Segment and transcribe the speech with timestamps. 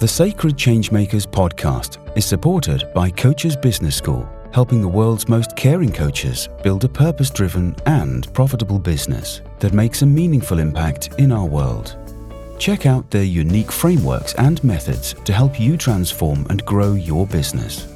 [0.00, 5.92] The Sacred Changemakers podcast is supported by Coaches Business School, helping the world's most caring
[5.92, 11.44] coaches build a purpose driven and profitable business that makes a meaningful impact in our
[11.44, 11.98] world.
[12.58, 17.86] Check out their unique frameworks and methods to help you transform and grow your business.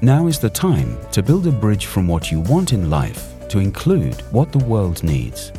[0.00, 3.58] Now is the time to build a bridge from what you want in life to
[3.58, 5.52] include what the world needs.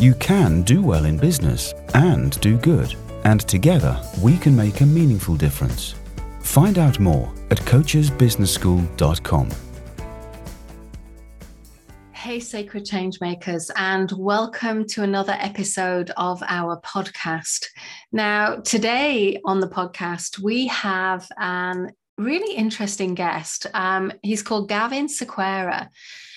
[0.00, 4.86] You can do well in business and do good and together we can make a
[4.86, 5.94] meaningful difference.
[6.40, 9.50] Find out more at coachesbusinessschool.com.
[12.12, 17.66] Hey, Sacred Changemakers, and welcome to another episode of our podcast.
[18.12, 23.66] Now, today on the podcast, we have an really interesting guest.
[23.74, 25.88] Um, he's called Gavin Sequeira.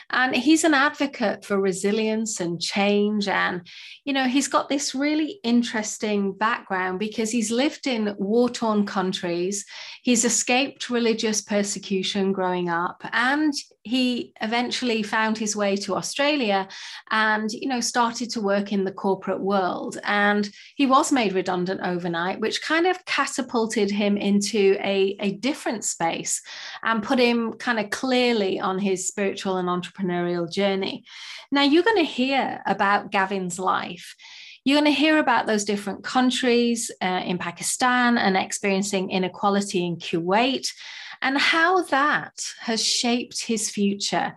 [0.09, 3.27] And he's an advocate for resilience and change.
[3.27, 3.67] And,
[4.05, 9.65] you know, he's got this really interesting background because he's lived in war torn countries.
[10.03, 13.01] He's escaped religious persecution growing up.
[13.11, 13.53] And
[13.87, 16.67] he eventually found his way to Australia
[17.09, 19.97] and, you know, started to work in the corporate world.
[20.03, 25.83] And he was made redundant overnight, which kind of catapulted him into a, a different
[25.83, 26.41] space
[26.83, 31.05] and put him kind of clearly on his spiritual and entrepreneurial journey.
[31.51, 34.15] Now, you're going to hear about Gavin's life.
[34.63, 39.95] You're going to hear about those different countries uh, in Pakistan and experiencing inequality in
[39.95, 40.73] Kuwait
[41.21, 44.35] and how that has shaped his future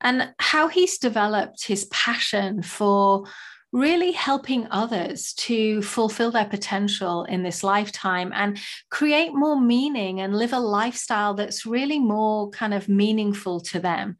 [0.00, 3.24] and how he's developed his passion for
[3.70, 8.58] really helping others to fulfill their potential in this lifetime and
[8.90, 14.16] create more meaning and live a lifestyle that's really more kind of meaningful to them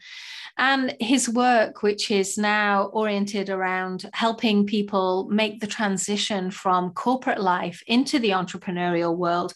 [0.59, 7.41] and his work, which is now oriented around helping people make the transition from corporate
[7.41, 9.55] life into the entrepreneurial world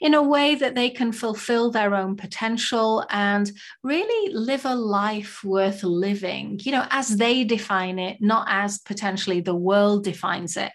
[0.00, 3.50] in a way that they can fulfill their own potential and
[3.82, 9.40] really live a life worth living, you know, as they define it, not as potentially
[9.40, 10.72] the world defines it.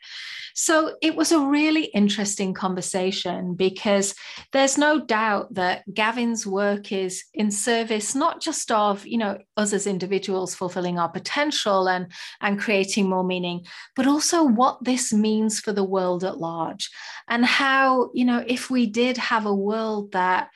[0.62, 4.14] So it was a really interesting conversation because
[4.52, 9.72] there's no doubt that Gavin's work is in service not just of, you know, us
[9.72, 12.12] as individuals fulfilling our potential and,
[12.42, 13.66] and creating more meaning,
[13.96, 16.90] but also what this means for the world at large
[17.30, 20.50] and how, you know, if we did have a world that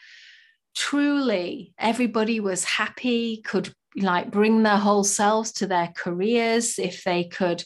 [0.76, 7.24] truly everybody was happy, could like bring their whole selves to their careers, if they
[7.24, 7.64] could,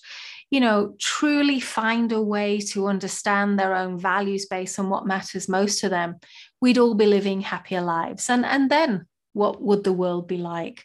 [0.50, 5.50] you know, truly find a way to understand their own values base and what matters
[5.50, 6.16] most to them,
[6.62, 8.30] we'd all be living happier lives.
[8.30, 10.84] And, and then what would the world be like?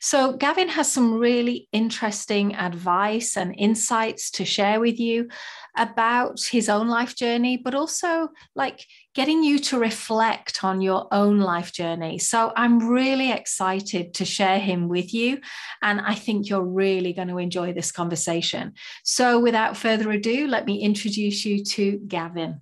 [0.00, 5.28] So, Gavin has some really interesting advice and insights to share with you
[5.76, 11.38] about his own life journey, but also like getting you to reflect on your own
[11.38, 12.18] life journey.
[12.18, 15.40] So, I'm really excited to share him with you.
[15.82, 18.74] And I think you're really going to enjoy this conversation.
[19.04, 22.60] So, without further ado, let me introduce you to Gavin.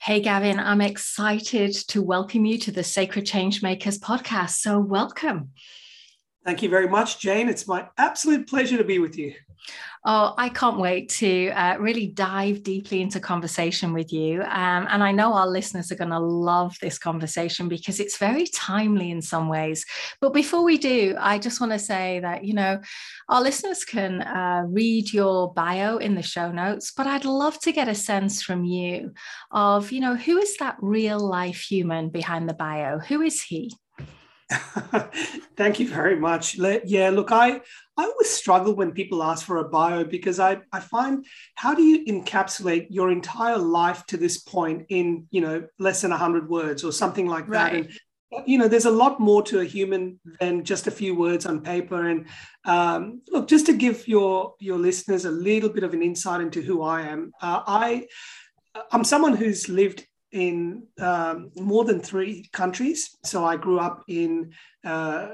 [0.00, 4.50] Hey, Gavin, I'm excited to welcome you to the Sacred Changemakers podcast.
[4.50, 5.50] So, welcome.
[6.44, 7.48] Thank you very much, Jane.
[7.48, 9.34] It's my absolute pleasure to be with you.
[10.10, 14.40] Oh, I can't wait to uh, really dive deeply into conversation with you.
[14.40, 18.46] Um, and I know our listeners are going to love this conversation because it's very
[18.46, 19.84] timely in some ways.
[20.22, 22.80] But before we do, I just want to say that, you know,
[23.28, 27.72] our listeners can uh, read your bio in the show notes, but I'd love to
[27.72, 29.12] get a sense from you
[29.50, 32.98] of, you know, who is that real life human behind the bio?
[32.98, 33.74] Who is he?
[35.56, 36.56] Thank you very much.
[36.56, 37.60] Yeah, look, I
[37.96, 41.26] I always struggle when people ask for a bio because I, I find
[41.56, 46.10] how do you encapsulate your entire life to this point in you know less than
[46.12, 47.74] 100 words or something like that?
[47.74, 47.98] And
[48.46, 51.60] you know there's a lot more to a human than just a few words on
[51.60, 52.08] paper.
[52.08, 52.26] And
[52.64, 56.62] um, look just to give your your listeners a little bit of an insight into
[56.62, 58.06] who i am uh, i
[58.92, 64.52] i'm someone who's lived in um, more than three countries so i grew up in
[64.84, 65.28] uh,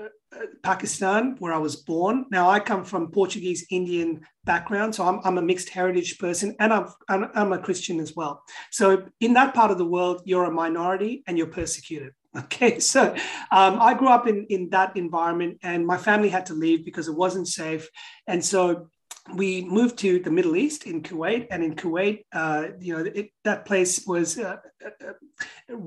[0.62, 2.26] Pakistan, where I was born.
[2.30, 6.72] Now, I come from Portuguese Indian background, so I'm, I'm a mixed heritage person, and
[6.72, 8.42] I'm, I'm, I'm a Christian as well.
[8.70, 12.12] So, in that part of the world, you're a minority and you're persecuted.
[12.36, 13.14] Okay, so
[13.52, 17.06] um, I grew up in, in that environment, and my family had to leave because
[17.06, 17.88] it wasn't safe.
[18.26, 18.88] And so
[19.32, 23.30] we moved to the Middle East in Kuwait, and in Kuwait, uh, you know, it,
[23.44, 25.12] that place was uh, uh,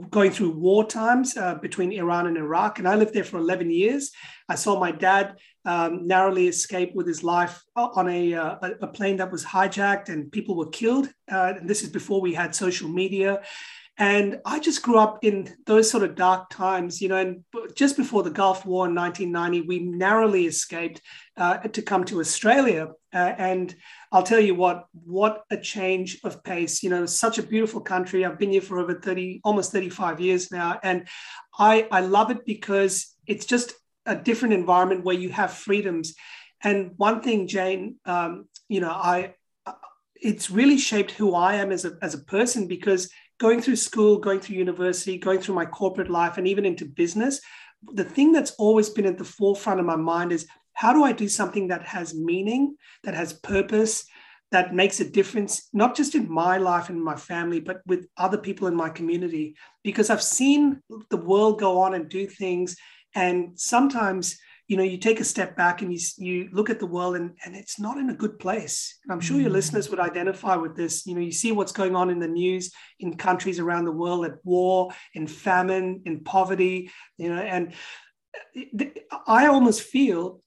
[0.09, 3.69] going through war times uh, between Iran and Iraq, and I lived there for 11
[3.69, 4.11] years.
[4.49, 5.35] I saw my dad
[5.65, 10.31] um, narrowly escape with his life on a, uh, a, plane that was hijacked, and
[10.31, 11.07] people were killed.
[11.31, 13.41] Uh, and this is before we had social media.
[13.99, 17.97] And I just grew up in those sort of dark times, you know, and just
[17.97, 21.01] before the Gulf War in 1990, we narrowly escaped
[21.35, 22.89] uh, to come to Australia.
[23.11, 23.75] Uh, and
[24.11, 26.83] I'll tell you what, what a change of pace.
[26.83, 28.23] You know, such a beautiful country.
[28.23, 30.79] I've been here for over 30, almost 35 years now.
[30.83, 31.07] And
[31.57, 33.73] I, I love it because it's just
[34.05, 36.13] a different environment where you have freedoms.
[36.61, 39.33] And one thing, Jane, um, you know, I,
[40.21, 44.17] it's really shaped who I am as a, as a person because going through school,
[44.17, 47.39] going through university, going through my corporate life, and even into business,
[47.93, 51.11] the thing that's always been at the forefront of my mind is how do I
[51.11, 54.05] do something that has meaning, that has purpose,
[54.51, 58.37] that makes a difference, not just in my life and my family, but with other
[58.37, 59.55] people in my community?
[59.83, 62.77] Because I've seen the world go on and do things.
[63.13, 64.37] And sometimes
[64.67, 67.31] you know you take a step back and you, you look at the world and,
[67.45, 68.99] and it's not in a good place.
[69.03, 69.53] And i'm sure your mm.
[69.53, 71.05] listeners would identify with this.
[71.05, 74.25] You know you see what's going on in the news in countries around the world
[74.25, 77.73] at war in famine in poverty you know and
[79.27, 80.41] i almost feel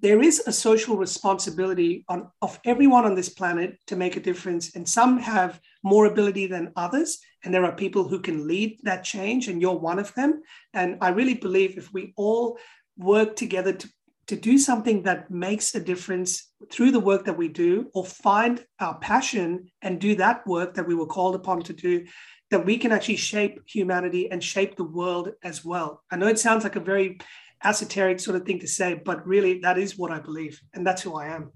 [0.00, 4.76] there is a social responsibility on, of everyone on this planet to make a difference.
[4.76, 7.18] And some have more ability than others.
[7.44, 10.42] And there are people who can lead that change and you're one of them.
[10.72, 12.58] And i really believe if we all
[12.98, 13.88] work together to,
[14.26, 18.64] to do something that makes a difference through the work that we do, or find
[18.80, 22.04] our passion and do that work that we were called upon to do,
[22.50, 26.02] that we can actually shape humanity and shape the world as well.
[26.10, 27.18] I know it sounds like a very
[27.64, 30.60] esoteric sort of thing to say, but really that is what I believe.
[30.74, 31.52] And that's who I am.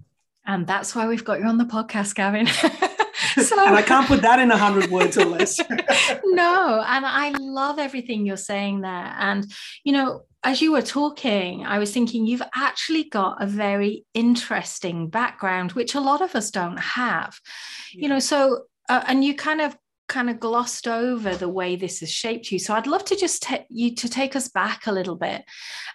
[0.47, 2.47] And that's why we've got you on the podcast, Gavin.
[3.47, 5.59] so, and I can't put that in a hundred words or less.
[6.25, 9.15] no, and I love everything you're saying there.
[9.19, 9.47] And
[9.85, 15.09] you know, as you were talking, I was thinking you've actually got a very interesting
[15.09, 17.39] background, which a lot of us don't have.
[17.95, 18.03] Yeah.
[18.03, 19.77] You know, so uh, and you kind of
[20.09, 22.59] kind of glossed over the way this has shaped you.
[22.59, 25.45] So I'd love to just take you to take us back a little bit.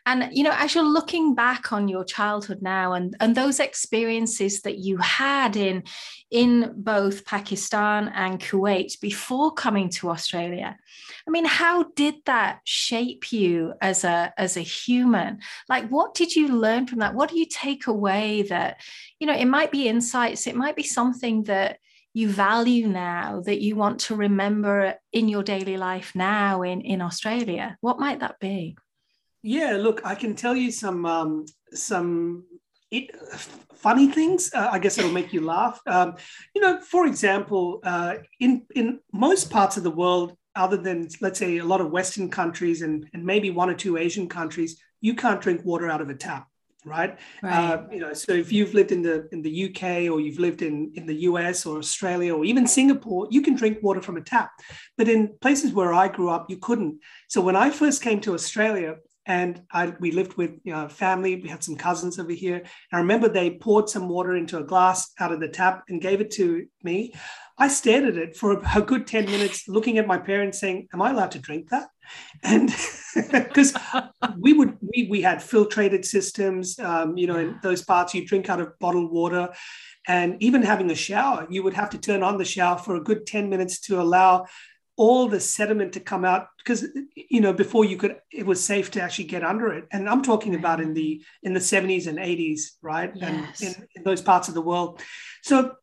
[0.05, 4.61] And you know, as you're looking back on your childhood now and, and those experiences
[4.61, 5.83] that you had in
[6.31, 10.77] in both Pakistan and Kuwait before coming to Australia.
[11.25, 15.39] I mean, how did that shape you as a as a human?
[15.69, 17.13] Like what did you learn from that?
[17.13, 18.81] What do you take away that,
[19.19, 21.79] you know, it might be insights, it might be something that
[22.17, 26.99] you value now that you want to remember in your daily life now in, in
[26.99, 27.77] Australia?
[27.81, 28.75] What might that be?
[29.43, 32.45] Yeah, look, I can tell you some um, some
[32.89, 33.11] it,
[33.75, 34.51] funny things.
[34.51, 35.79] Uh, I guess it'll make you laugh.
[35.85, 36.15] Um,
[36.55, 41.37] you know, for example, uh, in in most parts of the world, other than let's
[41.37, 45.13] say a lot of Western countries and, and maybe one or two Asian countries, you
[45.13, 46.47] can't drink water out of a tap
[46.85, 47.17] right?
[47.41, 47.73] right.
[47.73, 50.61] Uh, you know, so if you've lived in the in the UK or you've lived
[50.61, 54.21] in in the US or Australia or even Singapore, you can drink water from a
[54.21, 54.51] tap.
[54.97, 56.99] But in places where I grew up, you couldn't.
[57.27, 58.95] So when I first came to Australia,
[59.27, 61.35] and I, we lived with you know, family.
[61.35, 62.63] We had some cousins over here.
[62.93, 66.21] I remember they poured some water into a glass out of the tap and gave
[66.21, 67.13] it to me.
[67.57, 71.01] I stared at it for a good 10 minutes, looking at my parents saying, Am
[71.01, 71.87] I allowed to drink that?
[72.43, 72.73] and
[73.31, 73.73] because
[74.37, 78.49] we would we, we had filtrated systems um, you know in those parts you drink
[78.49, 79.49] out of bottled water.
[80.09, 83.03] And even having a shower you would have to turn on the shower for a
[83.03, 84.45] good 10 minutes to allow
[84.95, 88.89] all the sediment to come out because you know before you could it was safe
[88.91, 89.85] to actually get under it.
[89.91, 93.11] And i'm talking about in the in the 70s and 80s right?
[93.15, 93.61] Yes.
[93.61, 95.01] and in, in those parts of the world.
[95.43, 95.75] So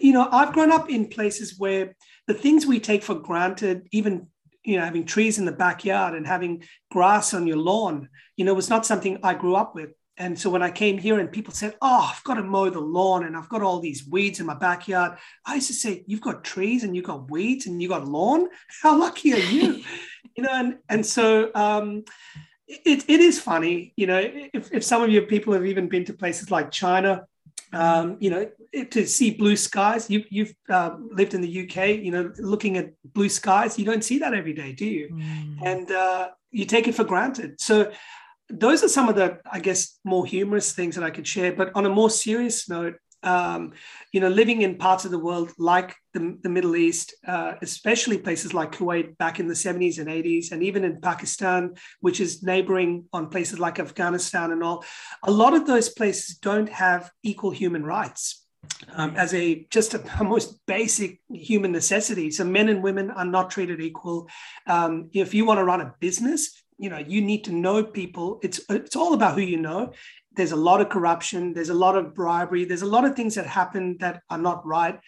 [0.00, 1.94] you know i've grown up in places where
[2.26, 4.26] the things we take for granted even
[4.66, 8.52] you know, having trees in the backyard and having grass on your lawn, you know,
[8.52, 9.90] was not something I grew up with.
[10.18, 12.80] And so when I came here and people said, Oh, I've got to mow the
[12.80, 16.20] lawn and I've got all these weeds in my backyard, I used to say, You've
[16.20, 18.48] got trees and you've got weeds and you've got lawn?
[18.82, 19.82] How lucky are you?
[20.36, 22.02] you know, and, and so um,
[22.66, 24.20] it, it is funny, you know,
[24.52, 27.26] if, if some of your people have even been to places like China,
[27.72, 28.50] um, you know,
[28.90, 30.08] to see blue skies.
[30.08, 33.78] You, you've uh, lived in the UK, you know, looking at blue skies.
[33.78, 35.08] You don't see that every day, do you?
[35.12, 35.58] Mm.
[35.64, 37.60] And uh, you take it for granted.
[37.60, 37.92] So
[38.48, 41.52] those are some of the, I guess, more humorous things that I could share.
[41.52, 43.72] But on a more serious note, um,
[44.12, 48.18] you know, living in parts of the world like the, the Middle East, uh, especially
[48.18, 52.42] places like Kuwait back in the 70s and 80s, and even in Pakistan, which is
[52.42, 54.84] neighboring on places like Afghanistan and all,
[55.24, 58.42] a lot of those places don't have equal human rights.
[58.94, 62.32] Um, as a just a, a, most basic human necessity.
[62.32, 64.28] So men and women are not treated equal.
[64.66, 68.40] Um, if you want to run a business, you know you need to know people.
[68.42, 69.92] It's it's all about who you know,
[70.36, 73.34] there's a lot of corruption, there's a lot of bribery, there's a lot of things
[73.34, 74.98] that happen that are not right.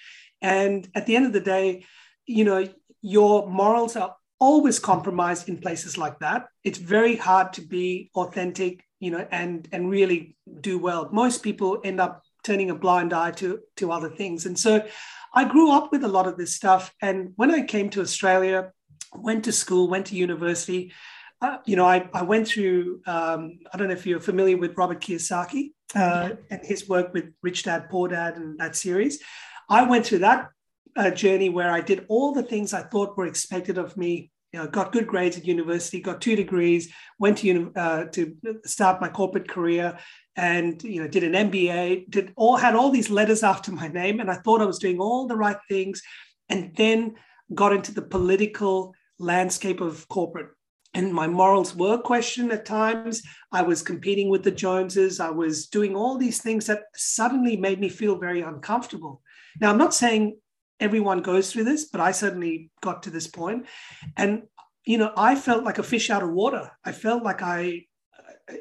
[0.41, 1.85] And at the end of the day,
[2.27, 2.67] you know,
[3.03, 6.47] your morals are always compromised in places like that.
[6.65, 11.09] It's very hard to be authentic, you know, and and really do well.
[11.13, 14.47] Most people end up turning a blind eye to to other things.
[14.47, 14.87] And so
[15.35, 16.93] I grew up with a lot of this stuff.
[17.03, 18.73] And when I came to Australia,
[19.15, 20.93] went to school, went to university,
[21.41, 24.77] uh, you know, I, I went through, um, I don't know if you're familiar with
[24.77, 29.21] Robert Kiyosaki uh, and his work with Rich Dad, Poor Dad and that series.
[29.69, 30.49] I went through that
[30.97, 34.33] uh, journey where I did all the things I thought were expected of me.
[34.53, 38.99] You know, got good grades at university, got two degrees, went to uh, to start
[38.99, 39.99] my corporate career,
[40.37, 42.11] and you know did an MBA.
[42.11, 45.01] Did all had all these letters after my name, and I thought I was doing
[45.01, 46.01] all the right things,
[46.49, 47.17] and then
[47.55, 50.49] got into the political landscape of corporate
[50.99, 53.23] and my morals were questioned at times.
[53.53, 55.21] I was competing with the Joneses.
[55.21, 59.23] I was doing all these things that suddenly made me feel very uncomfortable.
[59.61, 60.39] Now, I'm not saying
[60.81, 63.67] everyone goes through this, but I certainly got to this point.
[64.17, 64.43] And,
[64.85, 66.69] you know, I felt like a fish out of water.
[66.85, 67.85] I felt like I,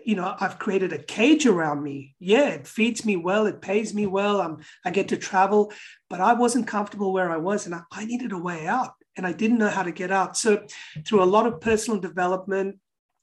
[0.06, 2.13] you know, I've created a cage around me.
[2.20, 4.41] Yeah, it feeds me well, it pays me well.
[4.41, 5.74] I'm, I get to travel,
[6.08, 9.25] but I wasn't comfortable where I was and I, I needed a way out and
[9.25, 10.38] I didn't know how to get out.
[10.38, 10.65] So,
[11.05, 12.79] through a lot of personal development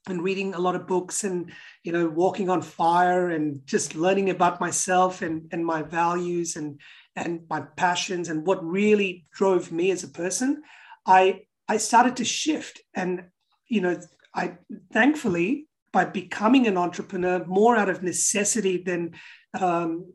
[0.06, 1.50] and reading a lot of books and
[1.82, 6.80] you know walking on fire and just learning about myself and and my values and
[7.16, 10.62] and my passions and what really drove me as a person,
[11.06, 13.24] I I started to shift and
[13.68, 13.98] you know
[14.34, 14.58] I
[14.92, 19.14] thankfully by becoming an entrepreneur more out of necessity than
[19.58, 20.12] um,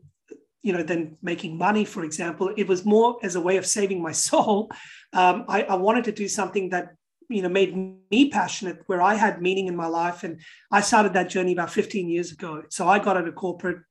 [0.62, 2.52] you know than making money for example.
[2.56, 4.70] It was more as a way of saving my soul.
[5.12, 6.94] Um, I, I, wanted to do something that
[7.28, 7.74] you know made
[8.10, 10.40] me passionate where i had meaning in my life and
[10.70, 12.62] i started that journey about 15 years ago.
[12.68, 13.82] So i got out of corporate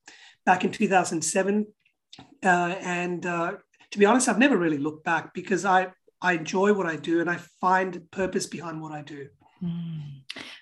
[0.44, 1.66] back in 2007
[2.42, 3.52] uh, and uh,
[3.90, 5.88] to be honest i've never really looked back because i
[6.20, 9.28] i enjoy what i do and i find purpose behind what i do.
[9.62, 10.19] Mm.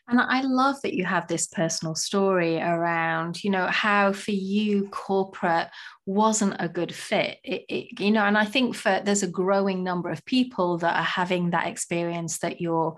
[0.08, 4.88] And I love that you have this personal story around, you know, how for you
[4.88, 5.68] corporate
[6.06, 7.38] wasn't a good fit.
[7.44, 10.96] It, it, you know, and I think for there's a growing number of people that
[10.96, 12.96] are having that experience that you're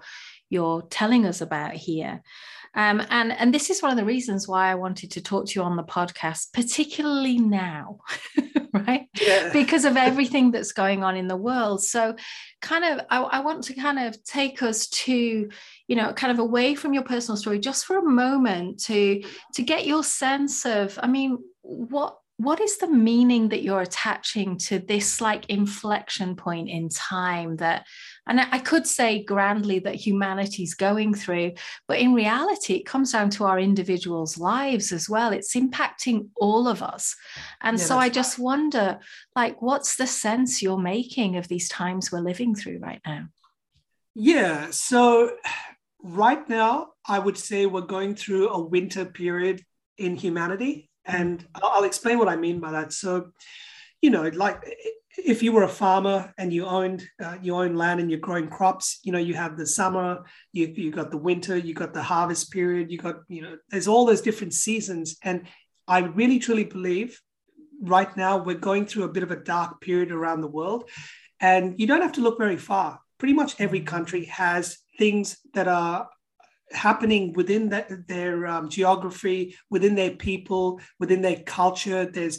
[0.51, 2.23] you're telling us about here.
[2.75, 5.59] Um, and and this is one of the reasons why I wanted to talk to
[5.59, 7.99] you on the podcast, particularly now,
[8.73, 9.09] right?
[9.21, 9.51] Yeah.
[9.53, 11.83] Because of everything that's going on in the world.
[11.83, 12.15] So,
[12.63, 15.49] kind of, I, I want to kind of take us to,
[15.89, 19.23] you know, kind of away from your personal story just for a moment to
[19.55, 24.57] to get your sense of, I mean, what what is the meaning that you're attaching
[24.57, 27.85] to this like inflection point in time that
[28.31, 31.53] and i could say grandly that humanity's going through
[31.87, 36.67] but in reality it comes down to our individuals lives as well it's impacting all
[36.67, 37.15] of us
[37.61, 38.45] and yeah, so i just right.
[38.45, 38.99] wonder
[39.37, 43.27] like what's the sense you're making of these times we're living through right now
[44.15, 45.31] yeah so
[46.03, 49.63] right now i would say we're going through a winter period
[49.99, 52.93] in humanity and I'll explain what I mean by that.
[52.93, 53.33] So,
[54.01, 54.63] you know, like
[55.19, 59.01] if you were a farmer and you owned uh, own land and you're growing crops,
[59.03, 62.53] you know, you have the summer, you you got the winter, you've got the harvest
[62.53, 65.47] period, you got you know, there's all those different seasons, and
[65.89, 67.21] I really truly believe
[67.83, 70.89] right now we're going through a bit of a dark period around the world,
[71.41, 73.01] and you don't have to look very far.
[73.19, 76.09] Pretty much every country has things that are
[76.73, 82.05] happening within the, their um, geography, within their people, within their culture.
[82.07, 82.39] There's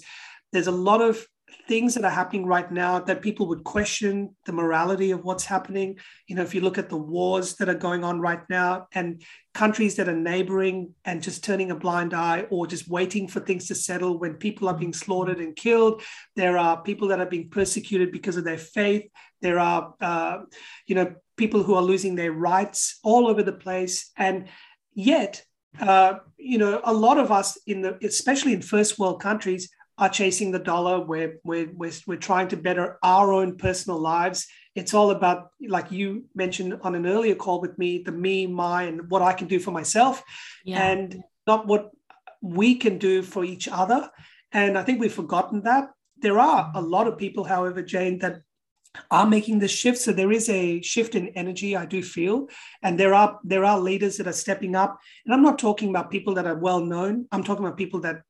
[0.54, 1.25] there's a lot of
[1.67, 5.98] things that are happening right now that people would question the morality of what's happening.
[6.27, 9.22] You know, if you look at the wars that are going on right now and
[9.53, 13.67] countries that are neighboring and just turning a blind eye or just waiting for things
[13.67, 16.01] to settle when people are being slaughtered and killed,
[16.36, 19.10] there are people that are being persecuted because of their faith.
[19.41, 20.39] There are, uh,
[20.88, 24.12] you know, people who are losing their rights all over the place.
[24.17, 24.48] And
[24.93, 25.43] yet,
[25.79, 29.70] uh, you know, a lot of us in the, especially in first world countries,
[30.01, 31.00] are chasing the dollar.
[31.00, 34.48] We're, we're, we're, we're trying to better our own personal lives.
[34.74, 38.84] It's all about, like you mentioned on an earlier call with me, the me, my,
[38.84, 40.24] and what I can do for myself,
[40.65, 40.81] yeah.
[40.81, 41.91] and not what
[42.41, 44.10] we can do for each other.
[44.51, 45.91] And I think we've forgotten that.
[46.17, 46.89] There are a mm-hmm.
[46.89, 48.41] lot of people, however, Jane, that
[49.10, 50.00] are making this shift.
[50.00, 52.48] So there is a shift in energy, I do feel,
[52.84, 55.00] and there are there are leaders that are stepping up.
[55.25, 57.27] And I'm not talking about people that are well known.
[57.31, 58.24] I'm talking about people that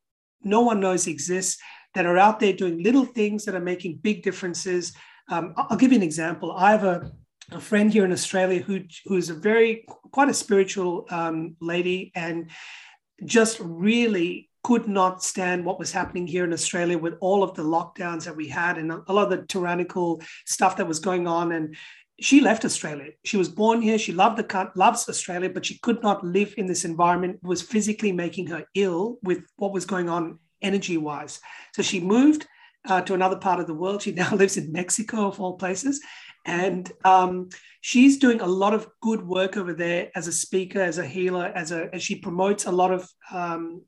[0.44, 1.62] no one knows exists
[1.94, 4.94] that are out there doing little things that are making big differences.
[5.30, 6.52] Um, I'll give you an example.
[6.52, 7.12] I have a,
[7.52, 12.50] a friend here in Australia who who's a very quite a spiritual um, lady and
[13.26, 17.64] just really could not stand what was happening here in Australia with all of the
[17.64, 21.52] lockdowns that we had and a lot of the tyrannical stuff that was going on.
[21.52, 21.76] And
[22.22, 23.12] she left Australia.
[23.26, 23.98] She was born here.
[23.98, 27.40] She loved the loves Australia, but she could not live in this environment.
[27.44, 31.40] It was physically making her ill with what was going on energy wise.
[31.74, 32.48] So she moved
[32.88, 34.04] uh, to another part of the world.
[34.04, 36.00] She now lives in Mexico, of all places,
[36.46, 37.50] and um,
[37.82, 41.52] she's doing a lot of good work over there as a speaker, as a healer,
[41.56, 43.10] as a as she promotes a lot of.
[43.32, 43.84] Um,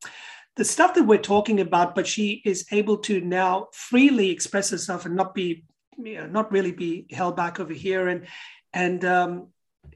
[0.56, 5.04] the stuff that we're talking about, but she is able to now freely express herself
[5.08, 5.63] and not be
[5.98, 8.08] you know, not really be held back over here.
[8.08, 8.28] And
[8.74, 9.48] and um,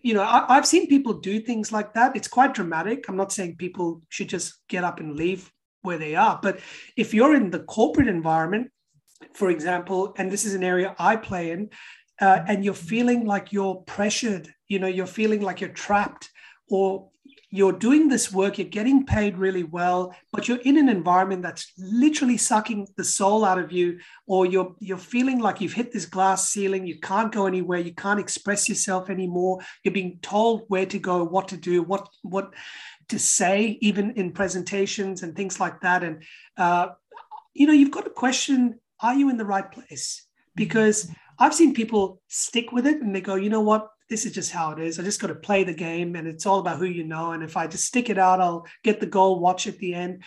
[0.02, 2.16] you know, I, have seen people do things like that.
[2.16, 3.06] It's quite dramatic.
[3.08, 5.52] I'm not saying people should just get up and leave
[5.82, 6.60] where they are, but
[6.96, 8.72] if you're in the corporate environment,
[9.34, 11.70] for example, and this is an area I play in,
[12.20, 16.30] uh, and you're feeling like you're pressured, you know, you're feeling like you're trapped,
[16.70, 17.10] or
[17.50, 21.72] you're doing this work, you're getting paid really well, but you're in an environment that's
[21.78, 26.06] literally sucking the soul out of you, or you're you're feeling like you've hit this
[26.06, 29.60] glass ceiling, you can't go anywhere, you can't express yourself anymore.
[29.84, 32.54] You're being told where to go, what to do, what what
[33.10, 36.04] to say, even in presentations and things like that.
[36.04, 36.24] And
[36.58, 36.90] uh,
[37.54, 40.26] you know, you've got to question: Are you in the right place?
[40.54, 43.90] Because I've seen people stick with it and they go, you know what?
[44.10, 45.00] This is just how it is.
[45.00, 47.32] I just got to play the game and it's all about who you know.
[47.32, 50.24] And if I just stick it out, I'll get the goal, watch at the end.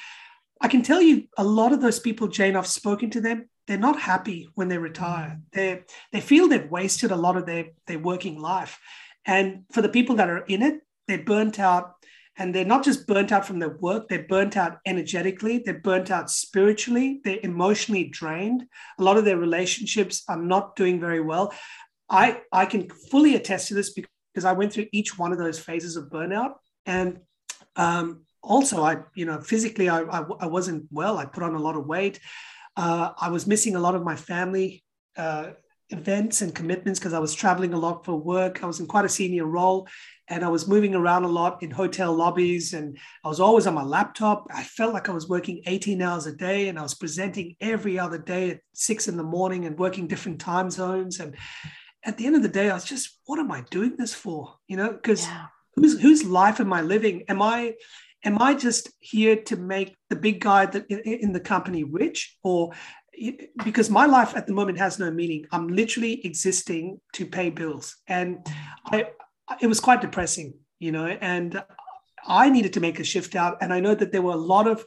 [0.61, 3.79] I can tell you a lot of those people, Jane, I've spoken to them, they're
[3.79, 5.39] not happy when they retire.
[5.39, 5.43] Mm.
[5.53, 5.83] They
[6.13, 8.79] they feel they've wasted a lot of their, their working life.
[9.25, 11.95] And for the people that are in it, they're burnt out.
[12.37, 16.11] And they're not just burnt out from their work, they're burnt out energetically, they're burnt
[16.11, 18.65] out spiritually, they're emotionally drained.
[18.99, 21.53] A lot of their relationships are not doing very well.
[22.11, 25.59] I, I can fully attest to this because I went through each one of those
[25.59, 26.55] phases of burnout.
[26.85, 27.21] And
[27.76, 31.19] um, also, I, you know, physically, I, I, I, wasn't well.
[31.19, 32.19] I put on a lot of weight.
[32.76, 34.83] Uh, I was missing a lot of my family
[35.17, 35.50] uh,
[35.90, 38.62] events and commitments because I was traveling a lot for work.
[38.62, 39.88] I was in quite a senior role
[40.29, 43.75] and I was moving around a lot in hotel lobbies and I was always on
[43.75, 44.46] my laptop.
[44.55, 47.99] I felt like I was working 18 hours a day and I was presenting every
[47.99, 51.18] other day at six in the morning and working different time zones.
[51.18, 51.37] And
[52.05, 54.55] at the end of the day, I was just, what am I doing this for?
[54.69, 55.47] You know, because yeah.
[55.75, 57.25] whose whose life am I living?
[57.29, 57.75] Am I
[58.25, 62.37] am I just here to make the big guy that in, in the company rich,
[62.43, 62.73] or
[63.65, 65.45] because my life at the moment has no meaning?
[65.53, 68.47] I'm literally existing to pay bills, and
[68.87, 69.09] I
[69.61, 71.63] it was quite depressing, you know, and
[72.27, 74.67] I needed to make a shift out, and I know that there were a lot
[74.67, 74.85] of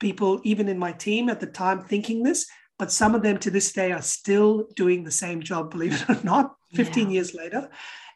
[0.00, 2.46] people, even in my team at the time, thinking this
[2.78, 6.10] but some of them to this day are still doing the same job, believe it
[6.10, 7.12] or not, 15 yeah.
[7.12, 7.70] years later.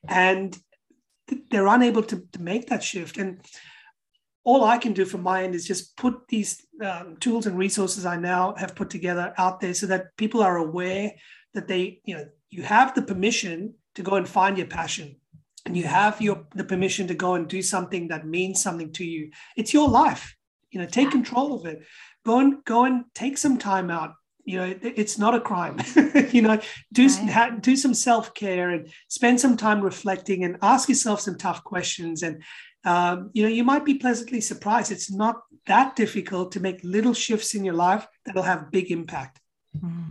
[0.09, 0.57] And
[1.51, 3.17] they're unable to, to make that shift.
[3.17, 3.41] And
[4.45, 8.07] all I can do from my end is just put these um, tools and resources
[8.07, 11.13] I now have put together out there so that people are aware
[11.55, 15.17] that they, you know, you have the permission to go and find your passion
[15.67, 19.05] and you have your the permission to go and do something that means something to
[19.05, 19.31] you.
[19.57, 20.37] It's your life.
[20.71, 21.83] You know, take control of it.
[22.25, 25.79] Go and go and take some time out you know it's not a crime
[26.33, 26.59] you know
[26.93, 27.61] do right.
[27.61, 32.43] do some self-care and spend some time reflecting and ask yourself some tough questions and
[32.85, 37.15] um, you know you might be pleasantly surprised it's not that difficult to make little
[37.15, 39.41] shifts in your life that'll have big impact
[39.79, 40.11] mm.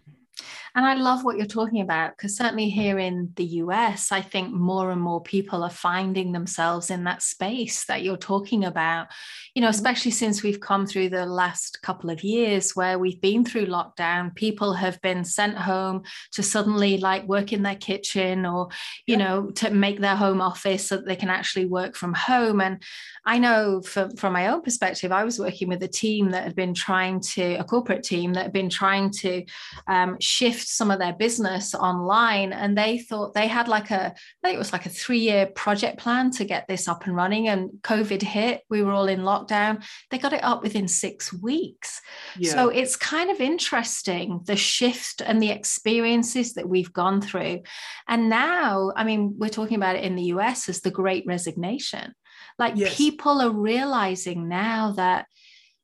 [0.80, 4.54] And I love what you're talking about because certainly here in the US, I think
[4.54, 9.08] more and more people are finding themselves in that space that you're talking about,
[9.54, 9.76] you know, mm-hmm.
[9.76, 14.34] especially since we've come through the last couple of years where we've been through lockdown.
[14.36, 18.70] People have been sent home to suddenly like work in their kitchen or,
[19.06, 19.28] you yeah.
[19.28, 22.62] know, to make their home office so that they can actually work from home.
[22.62, 22.82] And
[23.26, 26.56] I know from, from my own perspective, I was working with a team that had
[26.56, 29.44] been trying to, a corporate team that had been trying to
[29.86, 34.14] um, shift shift some of their business online and they thought they had like a
[34.14, 37.16] I think it was like a three year project plan to get this up and
[37.16, 38.62] running and covid hit.
[38.70, 39.84] We were all in lockdown.
[40.12, 42.02] They got it up within six weeks.
[42.38, 42.52] Yeah.
[42.52, 47.62] so it's kind of interesting the shift and the experiences that we've gone through.
[48.08, 52.14] And now i mean we're talking about it in the us as the great resignation.
[52.58, 52.96] Like yes.
[52.96, 55.26] people are realizing now that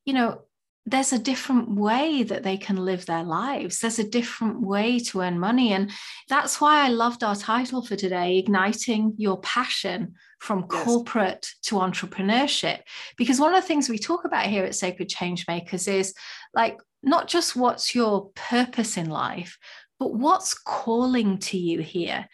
[0.05, 0.41] you know
[0.87, 3.79] there's a different way that they can live their lives.
[3.79, 5.73] There's a different way to earn money.
[5.73, 5.91] And
[6.29, 10.83] that's why I loved our title for today Igniting Your Passion from yes.
[10.83, 12.81] Corporate to Entrepreneurship.
[13.17, 16.13] Because one of the things we talk about here at Sacred Changemakers is
[16.53, 19.57] like not just what's your purpose in life,
[19.99, 22.27] but what's calling to you here.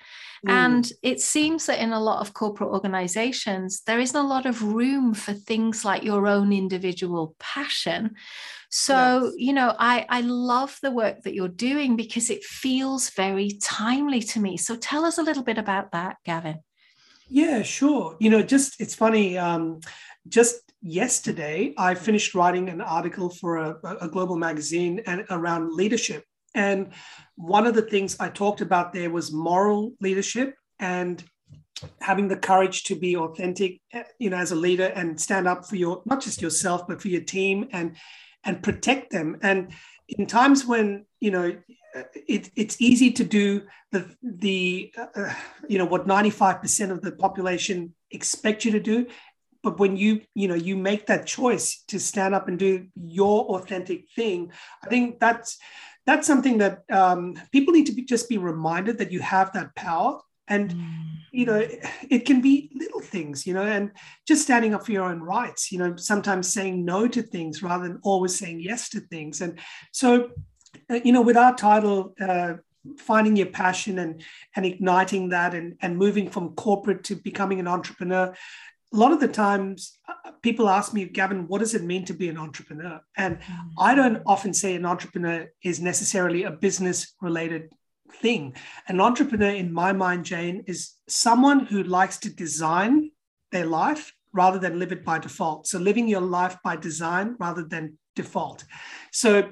[0.48, 0.52] Mm.
[0.52, 4.64] And it seems that in a lot of corporate organizations, there isn't a lot of
[4.64, 8.16] room for things like your own individual passion.
[8.70, 9.34] So, yes.
[9.38, 14.22] you know, I, I love the work that you're doing because it feels very timely
[14.22, 14.58] to me.
[14.58, 16.60] So tell us a little bit about that, Gavin.
[17.30, 18.18] Yeah, sure.
[18.20, 19.38] You know, just it's funny.
[19.38, 19.82] Um,
[20.28, 26.26] just yesterday, I finished writing an article for a, a global magazine and around leadership.
[26.54, 26.92] And
[27.36, 31.24] one of the things I talked about there was moral leadership and
[32.00, 35.66] having the courage to be authentic eh, you know as a leader and stand up
[35.66, 37.96] for your not just yourself but for your team and
[38.44, 39.38] and protect them.
[39.42, 39.72] And
[40.08, 41.56] in times when you know
[41.96, 45.34] eh, it, it's easy to do the the uh,
[45.68, 49.08] you know what 95% of the population expect you to do
[49.64, 53.46] but when you you know you make that choice to stand up and do your
[53.56, 54.52] authentic thing
[54.84, 55.58] i think that's
[56.06, 59.76] that's something that um, people need to be, just be reminded that you have that
[59.76, 61.06] power and mm.
[61.32, 61.66] you know
[62.10, 63.92] it can be little things you know and
[64.28, 67.88] just standing up for your own rights you know sometimes saying no to things rather
[67.88, 69.60] than always saying yes to things and
[69.92, 70.32] so
[70.90, 72.54] uh, you know with our title uh,
[72.98, 74.24] finding your passion and
[74.56, 78.34] and igniting that and and moving from corporate to becoming an entrepreneur
[78.94, 82.14] a lot of the times uh, people ask me gavin what does it mean to
[82.14, 83.02] be an entrepreneur?
[83.18, 83.70] And mm.
[83.80, 87.72] i don't often say an entrepreneur is necessarily a business related
[88.12, 88.56] thing.
[88.88, 93.12] An entrepreneur in my mind jane is someone who likes to design
[93.52, 95.68] their life rather than live it by default.
[95.68, 98.64] So living your life by design rather than default.
[99.12, 99.52] So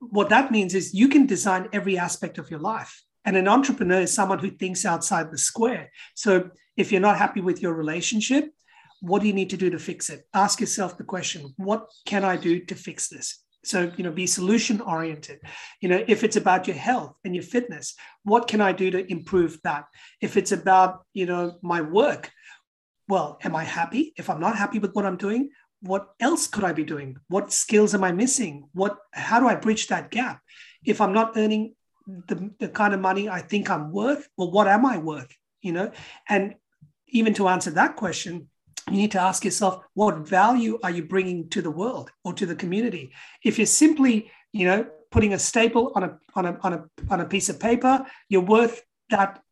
[0.00, 3.02] what that means is you can design every aspect of your life.
[3.24, 5.90] And an entrepreneur is someone who thinks outside the square.
[6.14, 8.52] So if you're not happy with your relationship
[9.02, 10.26] what do you need to do to fix it?
[10.32, 13.42] Ask yourself the question what can i do to fix this?
[13.64, 15.40] So you know be solution oriented.
[15.80, 19.10] You know if it's about your health and your fitness what can i do to
[19.10, 19.84] improve that?
[20.20, 22.30] If it's about you know my work
[23.08, 24.14] well am i happy?
[24.16, 27.16] If i'm not happy with what i'm doing what else could i be doing?
[27.26, 28.68] What skills am i missing?
[28.72, 30.40] What how do i bridge that gap?
[30.84, 31.74] If i'm not earning
[32.06, 35.34] the, the kind of money i think i'm worth well what am i worth?
[35.60, 35.90] You know
[36.28, 36.54] and
[37.08, 38.48] even to answer that question
[38.90, 42.46] you need to ask yourself what value are you bringing to the world or to
[42.46, 43.12] the community?
[43.44, 47.20] If you're simply you know putting a staple on a on a on a, on
[47.20, 49.42] a piece of paper you're worth that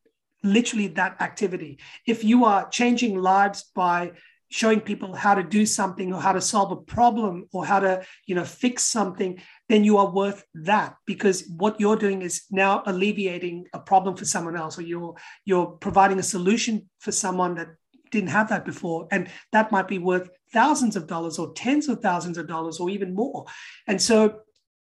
[0.43, 1.79] literally that activity.
[2.07, 4.13] If you are changing lives by
[4.51, 8.05] showing people how to do something or how to solve a problem or how to
[8.27, 12.83] you know fix something then you are worth that because what you're doing is now
[12.87, 15.15] alleviating a problem for someone else or you're
[15.45, 17.69] you're providing a solution for someone that
[18.11, 19.09] didn't have that before.
[19.11, 22.91] And that might be worth thousands of dollars or tens of thousands of dollars or
[22.91, 23.47] even more.
[23.87, 24.41] And so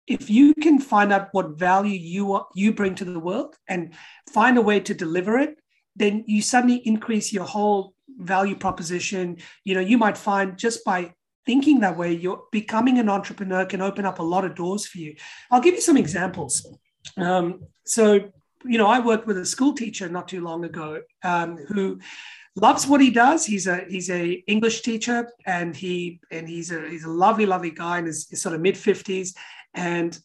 [0.06, 3.92] if you can find out what value you you bring to the world and
[4.32, 5.56] find a way to deliver it,
[5.96, 9.38] then you suddenly increase your whole value proposition.
[9.64, 11.12] You know, you might find just by
[11.44, 14.98] thinking that way, you're becoming an entrepreneur can open up a lot of doors for
[14.98, 15.14] you.
[15.50, 16.66] I'll give you some examples.
[17.16, 18.30] Um, so,
[18.64, 22.00] you know, I worked with a school teacher not too long ago um, who
[22.56, 23.46] loves what he does.
[23.46, 27.70] He's a he's a English teacher, and he and he's a he's a lovely lovely
[27.70, 29.34] guy in his, his sort of mid fifties.
[29.74, 30.18] And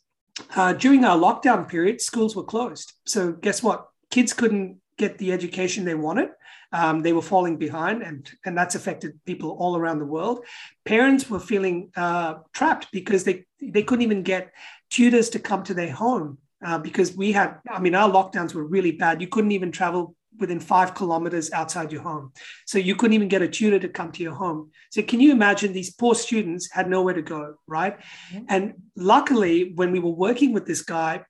[0.55, 2.93] uh, during our lockdown period, schools were closed.
[3.05, 3.87] So guess what?
[4.09, 6.29] Kids couldn't get the education they wanted.
[6.73, 10.45] Um, they were falling behind, and and that's affected people all around the world.
[10.85, 14.53] Parents were feeling uh, trapped because they they couldn't even get
[14.89, 18.65] tutors to come to their home uh, because we had, I mean, our lockdowns were
[18.65, 19.21] really bad.
[19.21, 22.31] You couldn't even travel within five kilometers outside your home.
[22.65, 24.71] So you couldn't even get a tutor to come to your home.
[24.91, 27.99] So can you imagine these poor students had nowhere to go, right?
[28.31, 28.45] Mm-hmm.
[28.49, 31.23] And luckily, when we were working with this guy,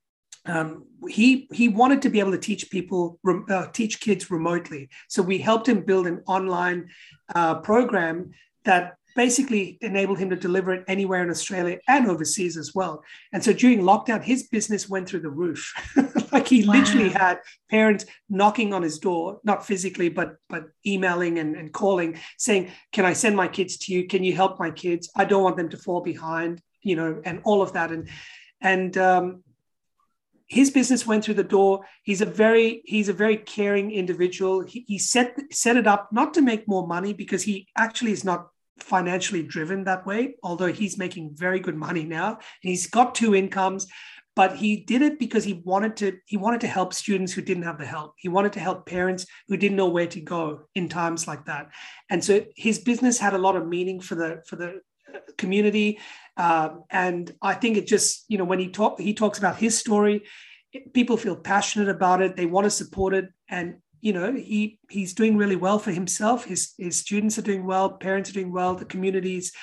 [0.46, 4.90] um, he he wanted to be able to teach people uh, teach kids remotely.
[5.08, 6.90] So we helped him build an online
[7.36, 8.32] uh, program
[8.66, 13.04] that basically enabled him to deliver it anywhere in Australia and overseas as well.
[13.34, 15.74] And so during lockdown, his business went through the roof.
[16.32, 16.74] like he wow.
[16.74, 22.20] literally had parents knocking on his door, not physically, but but emailing and, and calling,
[22.38, 24.08] saying, Can I send my kids to you?
[24.08, 25.10] Can you help my kids?
[25.16, 27.92] I don't want them to fall behind, you know, and all of that.
[27.92, 28.10] And
[28.62, 29.44] and um,
[30.52, 31.86] his business went through the door.
[32.04, 34.62] He's a very he's a very caring individual.
[34.62, 38.26] He, he set set it up not to make more money because he actually is
[38.26, 38.50] not
[38.82, 42.40] financially driven that way, although he's making very good money now.
[42.62, 43.88] He's got two incomes,
[44.36, 47.64] but he did it because he wanted to he wanted to help students who didn't
[47.64, 48.14] have the help.
[48.18, 51.70] He wanted to help parents who didn't know where to go in times like that.
[52.10, 54.82] And so his business had a lot of meaning for the for the
[55.38, 56.00] community.
[56.38, 59.78] Um, and I think it just, you know, when he talk he talks about his
[59.78, 60.24] story,
[60.94, 62.36] people feel passionate about it.
[62.36, 63.26] They want to support it.
[63.50, 66.46] And you know he he's doing really well for himself.
[66.46, 69.54] His his students are doing well parents are doing well the community's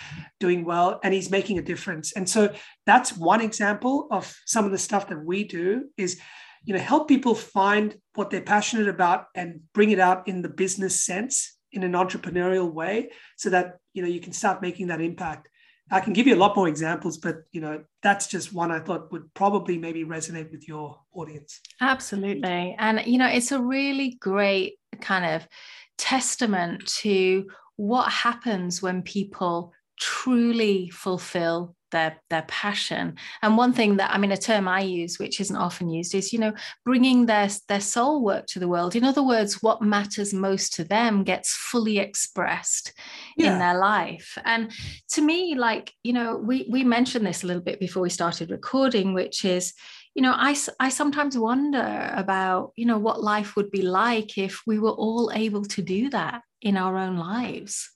[0.40, 2.12] doing well and he's making a difference.
[2.12, 2.54] And so
[2.86, 6.20] that's one example of some of the stuff that we do is
[6.64, 10.48] you know help people find what they're passionate about and bring it out in the
[10.48, 15.00] business sense in an entrepreneurial way so that you know you can start making that
[15.00, 15.48] impact
[15.90, 18.80] I can give you a lot more examples, but you know that's just one I
[18.80, 21.60] thought would probably maybe resonate with your audience.
[21.80, 25.48] Absolutely, and you know it's a really great kind of
[25.96, 27.46] testament to
[27.76, 33.16] what happens when people truly fulfill their their passion.
[33.42, 36.32] And one thing that i mean a term i use which isn't often used is
[36.32, 36.52] you know
[36.84, 38.96] bringing their their soul work to the world.
[38.96, 42.92] In other words what matters most to them gets fully expressed
[43.36, 43.52] yeah.
[43.52, 44.38] in their life.
[44.44, 44.72] And
[45.10, 48.50] to me like you know we we mentioned this a little bit before we started
[48.50, 49.74] recording which is
[50.14, 54.62] you know I, I sometimes wonder about you know what life would be like if
[54.66, 57.90] we were all able to do that in our own lives.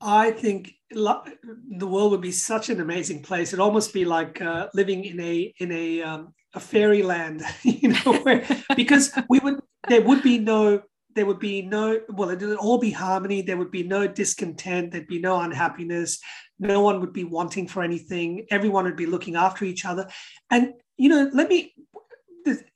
[0.00, 3.48] I think the world would be such an amazing place.
[3.48, 8.14] It'd almost be like uh, living in a in a um, a fairyland, you know,
[8.22, 10.82] where, because we would there would be no
[11.14, 13.42] there would be no well it would all be harmony.
[13.42, 14.92] There would be no discontent.
[14.92, 16.18] There'd be no unhappiness.
[16.58, 18.46] No one would be wanting for anything.
[18.50, 20.08] Everyone would be looking after each other.
[20.50, 21.74] And you know, let me.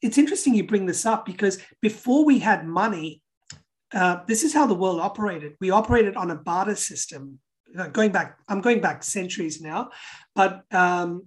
[0.01, 3.21] It's interesting you bring this up because before we had money,
[3.93, 5.55] uh, this is how the world operated.
[5.61, 7.41] We operated on a barter system.
[7.93, 9.91] Going back, I'm going back centuries now,
[10.35, 11.27] but um,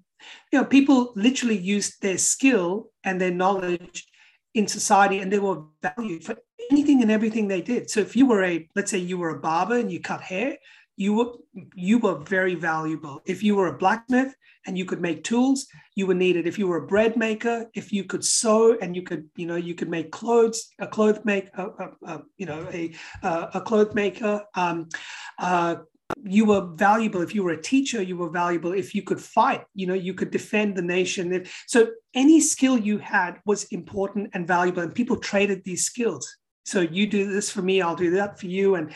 [0.52, 4.06] you know, people literally used their skill and their knowledge
[4.54, 6.36] in society, and they were valued for
[6.72, 7.90] anything and everything they did.
[7.90, 10.58] So if you were a, let's say you were a barber and you cut hair,
[10.98, 11.32] you were
[11.76, 13.22] you were very valuable.
[13.26, 14.36] If you were a blacksmith
[14.68, 16.46] and you could make tools, you were needed.
[16.46, 19.56] If you were a bread maker, if you could sew and you could you know
[19.56, 23.96] you could make clothes, a cloth make a, a, a you know a a cloth
[23.96, 24.44] maker.
[24.56, 24.90] Um,
[25.38, 25.78] uh,
[26.24, 27.22] you were valuable.
[27.22, 28.74] If you were a teacher you were valuable.
[28.74, 31.46] If you could fight you know you could defend the nation.
[31.68, 36.38] So any skill you had was important and valuable and people traded these skills.
[36.66, 38.76] So you do this for me i'll do that for you.
[38.76, 38.94] And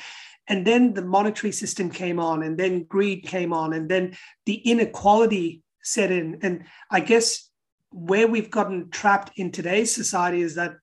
[0.48, 4.56] and then the monetary system came on, and then greed came on, and then the
[4.56, 6.40] inequality set in.
[6.42, 7.50] And I guess
[7.92, 10.74] where we've gotten trapped in today's society is that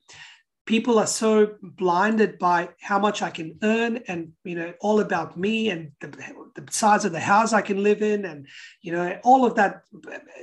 [0.70, 5.36] people are so blinded by how much I can earn and you know all about
[5.36, 6.08] me and the,
[6.54, 8.46] the, size of the house I can live in and
[8.80, 9.82] you know all of that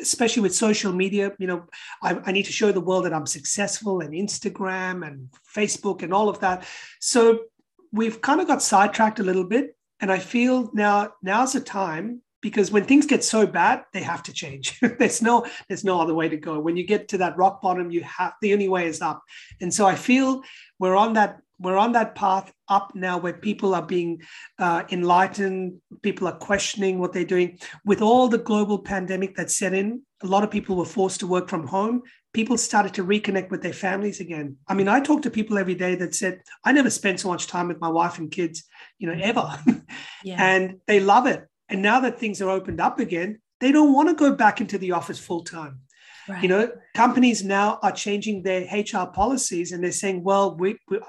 [0.01, 1.63] especially with social media you know
[2.03, 6.13] I, I need to show the world that I'm successful and Instagram and Facebook and
[6.13, 6.67] all of that
[6.99, 7.39] so
[7.91, 9.75] we've kind of got sidetracked a little bit.
[9.99, 14.23] And I feel now now's the time because when things get so bad, they have
[14.23, 14.79] to change.
[14.99, 16.59] there's no there's no other way to go.
[16.59, 19.23] When you get to that rock bottom, you have the only way is up.
[19.61, 20.41] And so I feel
[20.79, 24.21] we're on that we're on that path up now where people are being
[24.59, 29.73] uh, enlightened people are questioning what they're doing with all the global pandemic that set
[29.73, 32.03] in a lot of people were forced to work from home
[32.37, 34.57] people started to reconnect with their families again.
[34.67, 37.47] I mean, I talk to people every day that said, I never spent so much
[37.47, 38.63] time with my wife and kids,
[38.99, 39.57] you know, ever.
[40.23, 40.43] Yeah.
[40.43, 41.47] and they love it.
[41.69, 44.77] And now that things are opened up again, they don't want to go back into
[44.77, 45.79] the office full time.
[46.29, 46.43] Right.
[46.43, 50.99] You know, companies now are changing their HR policies and they're saying, well, we, we,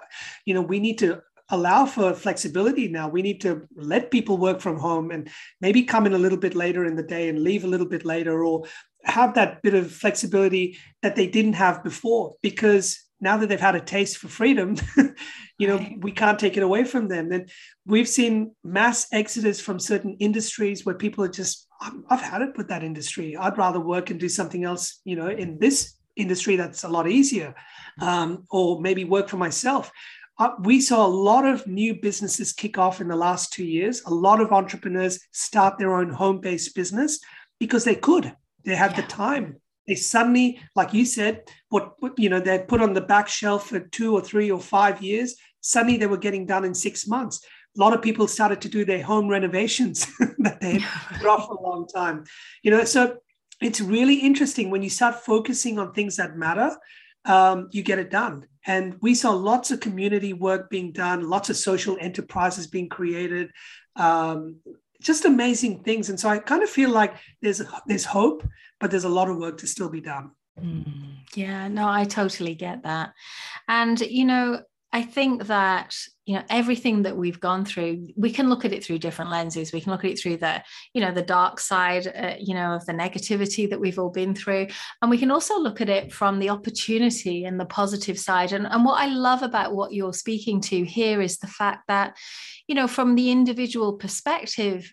[0.45, 3.09] you know, we need to allow for flexibility now.
[3.09, 5.29] We need to let people work from home and
[5.61, 8.05] maybe come in a little bit later in the day and leave a little bit
[8.05, 8.65] later, or
[9.05, 13.75] have that bit of flexibility that they didn't have before because now that they've had
[13.75, 14.77] a taste for freedom
[15.59, 16.01] you know right.
[16.01, 17.51] we can't take it away from them and
[17.87, 21.67] we've seen mass exodus from certain industries where people are just
[22.09, 25.29] i've had it with that industry i'd rather work and do something else you know
[25.29, 27.55] in this industry that's a lot easier
[28.01, 29.91] um, or maybe work for myself
[30.41, 34.03] uh, we saw a lot of new businesses kick off in the last two years
[34.07, 37.21] a lot of entrepreneurs start their own home-based business
[37.61, 39.01] because they could they had yeah.
[39.01, 39.61] the time.
[39.89, 43.81] They suddenly, like you said, what you know, they put on the back shelf for
[43.81, 45.35] two or three or five years.
[45.61, 47.45] Suddenly, they were getting done in six months.
[47.77, 50.07] A lot of people started to do their home renovations
[50.39, 52.25] that they had put off for a long time.
[52.63, 53.19] You know, so
[53.63, 56.77] it's really interesting when you start focusing on things that matter.
[57.25, 58.47] Um, you get it done.
[58.67, 63.51] And we saw lots of community work being done, lots of social enterprises being created,
[63.97, 64.57] um,
[65.01, 66.11] just amazing things.
[66.11, 68.47] And so I kind of feel like there's there's hope,
[68.81, 70.31] but there's a lot of work to still be done.
[70.61, 73.13] Mm, yeah, no, I totally get that.
[73.69, 74.61] And you know,
[74.93, 78.85] I think that you know everything that we've gone through we can look at it
[78.85, 80.63] through different lenses we can look at it through the
[80.93, 84.35] you know the dark side uh, you know of the negativity that we've all been
[84.35, 84.67] through
[85.01, 88.67] and we can also look at it from the opportunity and the positive side and,
[88.67, 92.15] and what i love about what you're speaking to here is the fact that
[92.67, 94.93] you know from the individual perspective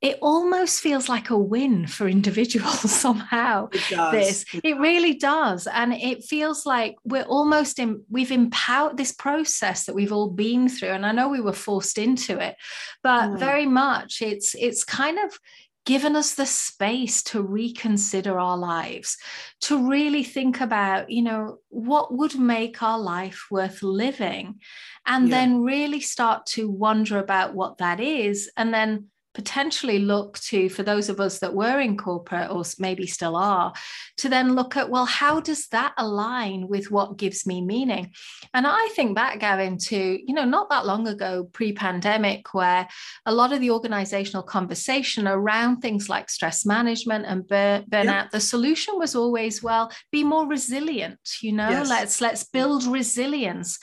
[0.00, 4.12] it almost feels like a win for individuals somehow It does.
[4.12, 9.84] this it really does and it feels like we're almost in we've empowered this process
[9.86, 12.56] that we've all been through and i know we were forced into it
[13.02, 13.38] but Mm.
[13.38, 15.38] very much it's it's kind of
[15.86, 19.16] given us the space to reconsider our lives
[19.62, 24.60] to really think about you know what would make our life worth living
[25.06, 25.36] and Yeah.
[25.36, 29.06] then really start to wonder about what that is and then
[29.38, 33.72] potentially look to for those of us that were in corporate or maybe still are
[34.16, 38.12] to then look at well how does that align with what gives me meaning?
[38.52, 42.86] And i think back gavin to you know not that long ago pre-pandemic where
[43.24, 48.40] a lot of the organizational conversation around things like stress management and bur- burnout the
[48.40, 51.68] solution was always well be more resilient you know?
[51.68, 51.88] Yes.
[51.88, 52.52] let's let's mm.
[52.52, 53.78] build resilience.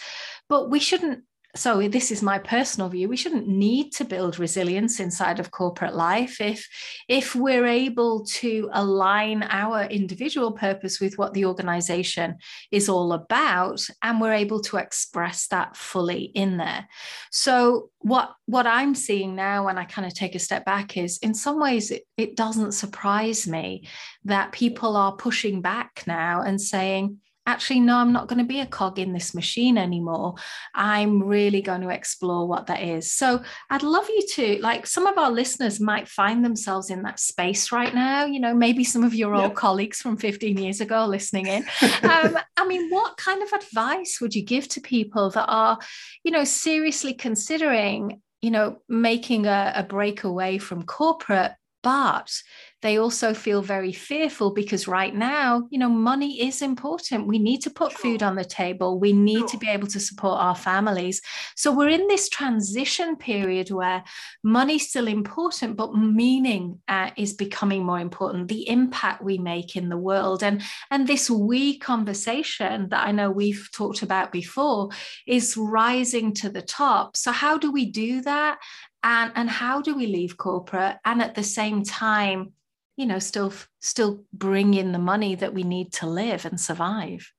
[0.47, 1.23] But we shouldn't
[1.55, 3.07] so this is my personal view.
[3.07, 6.41] We shouldn't need to build resilience inside of corporate life.
[6.41, 6.67] If
[7.07, 12.35] if we're able to align our individual purpose with what the organization
[12.71, 16.87] is all about and we're able to express that fully in there.
[17.31, 21.17] So what what i'm seeing now when i kind of take a step back is
[21.23, 23.87] in some ways it, it doesn't surprise me
[24.23, 28.59] that people are pushing back now and saying actually no i'm not going to be
[28.59, 30.35] a cog in this machine anymore.
[30.73, 33.11] I'm really going to explore what that is.
[33.11, 37.19] So i'd love you to like some of our listeners might find themselves in that
[37.19, 41.05] space right now you know maybe some of your old colleagues from 15 years ago
[41.05, 41.65] listening in.
[42.03, 45.79] Um, i mean what kind of advice would you give to people that are
[46.23, 52.41] you know seriously considering you know making a, a break away from corporate but
[52.85, 57.27] they also feel very fearful because right now you know money is important.
[57.27, 58.01] We need to put Sure.
[58.01, 58.99] food on the table.
[58.99, 61.21] We need to be able to support our families.
[61.55, 64.03] So we're in this transition period where
[64.43, 69.89] money's still important but meaning uh, is becoming more important the impact we make in
[69.89, 70.43] the world.
[70.43, 74.89] And and this we conversation that i know we've talked about before
[75.25, 77.17] is rising to the top.
[77.17, 78.59] So how do we do that?
[79.03, 80.97] And and how do we leave corporate?
[81.03, 82.53] And at the same time
[82.97, 87.31] you know still still bring in the money that we need to live and survive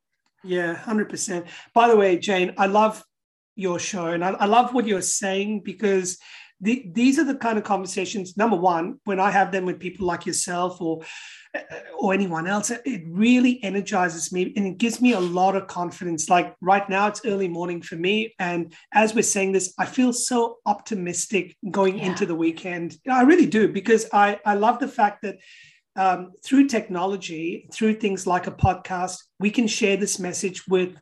[0.44, 1.46] Yeah, hundred percent.
[1.74, 3.04] By the way, Jane, I love
[3.56, 6.18] your show, and I, I love what you're saying because
[6.60, 8.36] the, these are the kind of conversations.
[8.36, 11.02] Number one, when I have them with people like yourself or
[11.98, 16.28] or anyone else, it really energizes me and it gives me a lot of confidence.
[16.28, 20.12] Like right now, it's early morning for me, and as we're saying this, I feel
[20.12, 22.06] so optimistic going Yeah.
[22.06, 22.96] into the weekend.
[23.08, 25.36] I really do because I I love the fact that
[25.96, 30.94] um, through technology, through things like a podcast, we can share this message with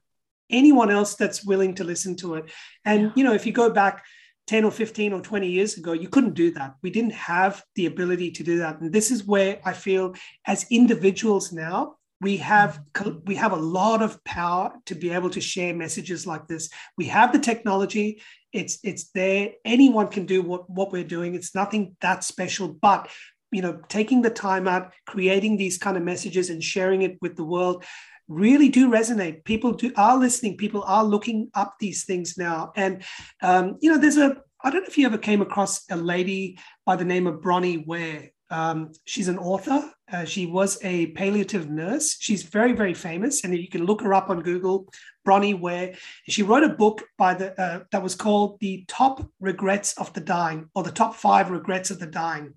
[0.51, 2.45] anyone else that's willing to listen to it.
[2.85, 3.13] And, Yeah.
[3.17, 4.05] you know, if you go back
[4.47, 6.75] 10 or 15 or 20 years ago, you couldn't do that.
[6.83, 8.81] We didn't have the ability to do that.
[8.81, 10.15] And this is where I feel
[10.47, 12.81] as individuals now, we have
[13.27, 16.71] we have a lot of power to be able to share messages like this.
[16.97, 18.23] We have the technology.
[18.53, 19.51] It's it's there.
[19.65, 21.35] Anyone can do what, what we're doing.
[21.35, 23.09] It's nothing that special, but
[23.53, 27.37] you know taking the time out creating these kind of messages and sharing it with
[27.37, 27.85] the world
[28.29, 29.45] really do resonate.
[29.45, 30.57] People do are listening.
[30.57, 32.73] People are looking up these things now.
[32.77, 33.03] And
[33.43, 36.59] um, you know there's a i don't know if you ever came across a lady
[36.87, 38.31] by the name of bronnie ware.
[38.51, 39.91] Um, she's an author.
[40.13, 42.17] Uh, she was a palliative nurse.
[42.19, 43.45] She's very very famous.
[43.45, 44.89] And you can look her up on google
[45.25, 45.95] bronnie ware
[46.29, 50.21] she wrote a book by the uh, that was called the top regrets of the
[50.21, 52.55] dying or the top five regrets of the dying.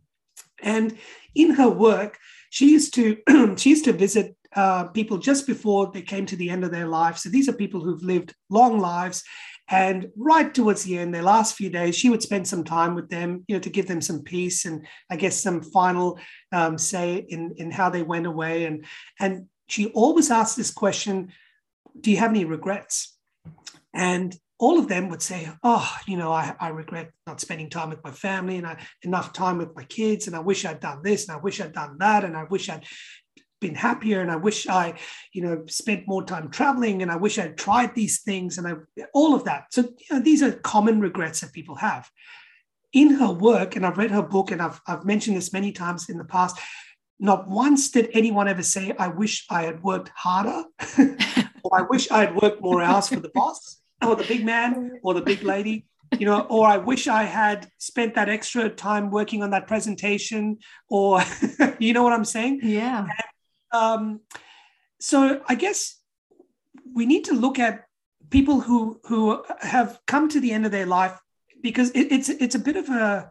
[0.61, 0.97] And
[1.35, 2.17] in her work,
[2.49, 3.17] she used to
[3.57, 6.87] she used to visit uh, people just before they came to the end of their
[6.87, 7.17] life.
[7.17, 9.23] So these are people who've lived long lives,
[9.69, 13.09] and right towards the end, their last few days, she would spend some time with
[13.09, 16.19] them, you know, to give them some peace and I guess some final
[16.51, 18.65] um, say in in how they went away.
[18.65, 18.85] And
[19.19, 21.31] and she always asked this question:
[21.99, 23.17] Do you have any regrets?
[23.93, 27.89] And all of them would say, Oh, you know, I, I regret not spending time
[27.89, 30.27] with my family and I, enough time with my kids.
[30.27, 32.23] And I wish I'd done this and I wish I'd done that.
[32.23, 32.85] And I wish I'd
[33.59, 34.93] been happier and I wish I,
[35.33, 38.73] you know, spent more time traveling and I wish I'd tried these things and I,
[39.13, 39.73] all of that.
[39.73, 42.09] So, you know, these are common regrets that people have.
[42.93, 46.09] In her work, and I've read her book and I've, I've mentioned this many times
[46.09, 46.57] in the past,
[47.19, 50.63] not once did anyone ever say, I wish I had worked harder
[51.63, 53.81] or I wish I had worked more hours for the boss.
[54.05, 55.85] or the big man or the big lady
[56.19, 60.57] you know or i wish i had spent that extra time working on that presentation
[60.89, 61.21] or
[61.79, 63.05] you know what i'm saying yeah
[63.71, 64.21] um,
[64.99, 65.99] so i guess
[66.93, 67.85] we need to look at
[68.29, 71.19] people who who have come to the end of their life
[71.61, 73.29] because it, it's it's a bit of a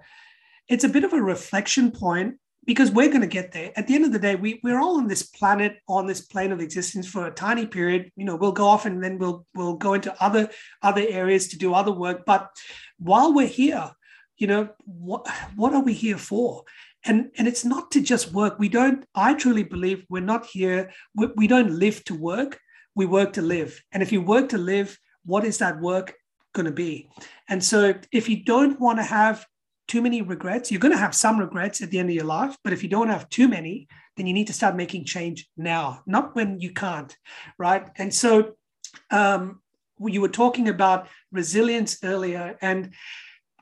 [0.69, 3.71] it's a bit of a reflection point because we're going to get there.
[3.77, 6.51] At the end of the day, we, we're all on this planet, on this plane
[6.51, 8.11] of existence for a tiny period.
[8.17, 10.51] You know, we'll go off and then we'll we'll go into other
[10.83, 12.25] other areas to do other work.
[12.27, 12.51] But
[12.99, 13.91] while we're here,
[14.37, 16.65] you know, what what are we here for?
[17.05, 18.59] And and it's not to just work.
[18.59, 19.05] We don't.
[19.15, 20.93] I truly believe we're not here.
[21.15, 22.59] We, we don't live to work.
[22.95, 23.81] We work to live.
[23.93, 26.15] And if you work to live, what is that work
[26.53, 27.11] going to be?
[27.49, 29.47] And so if you don't want to have
[29.89, 30.71] too many regrets.
[30.71, 32.89] You're going to have some regrets at the end of your life, but if you
[32.89, 36.73] don't have too many, then you need to start making change now, not when you
[36.73, 37.17] can't,
[37.59, 37.87] right?
[37.97, 38.55] And so
[39.11, 39.61] um,
[40.01, 42.95] you were talking about resilience earlier, and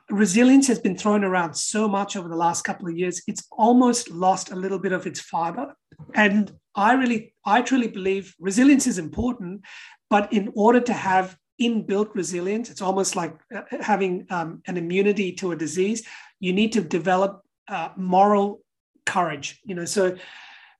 [0.09, 3.21] resilience has been thrown around so much over the last couple of years.
[3.27, 5.75] It's almost lost a little bit of its fiber.
[6.13, 9.61] And I really, I truly believe resilience is important,
[10.09, 12.69] but in order to have inbuilt resilience.
[12.69, 16.05] It's almost like uh, having um, an immunity to a disease.
[16.39, 18.61] You need to develop uh, moral
[19.05, 19.59] courage.
[19.63, 20.17] You know, so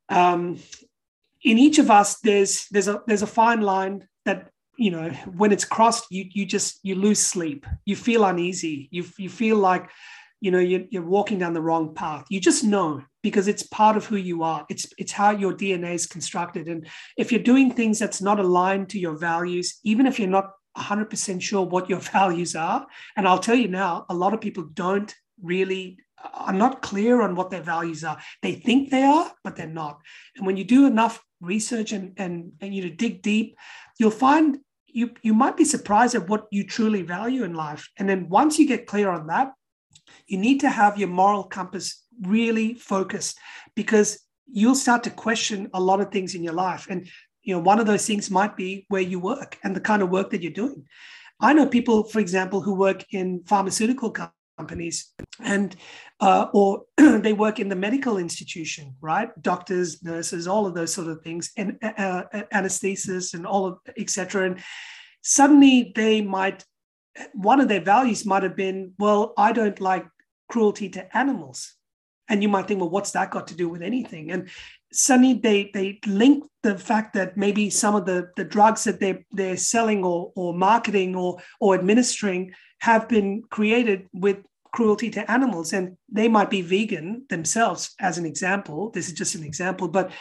[0.09, 0.59] um,
[1.43, 5.51] in each of us, there's there's a there's a fine line that you know when
[5.51, 7.65] it's crossed, you you just you lose sleep.
[7.85, 8.87] You feel uneasy.
[8.91, 9.89] You you feel like
[10.41, 12.25] you know you're, you're walking down the wrong path.
[12.29, 14.65] You just know because it's part of who you are.
[14.69, 16.67] It's it's how your DNA is constructed.
[16.67, 20.51] And if you're doing things that's not aligned to your values, even if you're not
[20.77, 22.85] 100% sure what your values are.
[23.15, 27.21] And I'll tell you now, a lot of people don't really uh, are not clear
[27.21, 28.17] on what their values are.
[28.41, 29.99] They think they are, but they're not.
[30.35, 33.57] And when you do enough research and and, and you know dig deep,
[33.99, 34.59] you'll find
[34.95, 37.89] you you might be surprised at what you truly value in life.
[37.97, 39.53] And then once you get clear on that,
[40.27, 43.37] you need to have your moral compass really focused
[43.75, 46.87] because you'll start to question a lot of things in your life.
[46.89, 47.07] And
[47.45, 50.09] you know one of those things might be where you work and the kind of
[50.09, 50.83] work that you're doing
[51.39, 54.09] i know people for example who work in pharmaceutical
[54.57, 55.75] companies and
[56.19, 59.29] uh, or they work in the medical institution right?
[59.41, 64.45] Doctors nurses all of those sort of things and uh, uh and all of etc
[64.45, 64.59] and
[65.21, 66.63] suddenly they might
[67.33, 70.05] one of their values might have been well i don't like
[70.47, 71.75] cruelty to animals.
[72.27, 74.31] And you might think well what's that got to do with anything?
[74.31, 74.49] And
[74.91, 79.23] suddenly they they link the fact that maybe some of the, the drugs that they
[79.31, 82.51] they're selling or or marketing or or administering
[82.85, 84.37] have been created with
[84.71, 89.35] cruelty to animals and they might be vegan themselves as an example this is just
[89.35, 90.11] an example but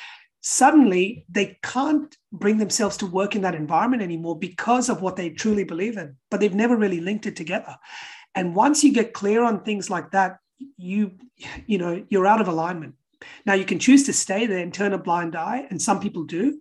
[0.41, 5.29] suddenly they can't bring themselves to work in that environment anymore because of what they
[5.31, 7.77] truly believe in but they've never really linked it together
[8.35, 10.39] and once you get clear on things like that
[10.77, 11.11] you
[11.67, 12.95] you know you're out of alignment
[13.47, 16.25] now, you can choose to stay there and turn a blind eye, and some people
[16.25, 16.61] do.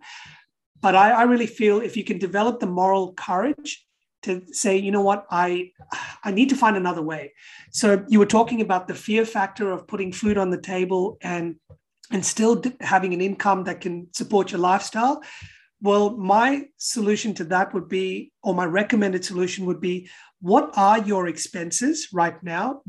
[0.81, 3.85] But I, I really feel if you can develop the moral courage
[4.23, 5.71] to say, you know what, I
[6.23, 7.33] I need to find another way.
[7.71, 11.55] So you were talking about the fear factor of putting food on the table and
[12.11, 15.21] and still having an income that can support your lifestyle.
[15.81, 20.09] Well, my solution to that would be, or my recommended solution would be,
[20.43, 22.81] what are your expenses right now?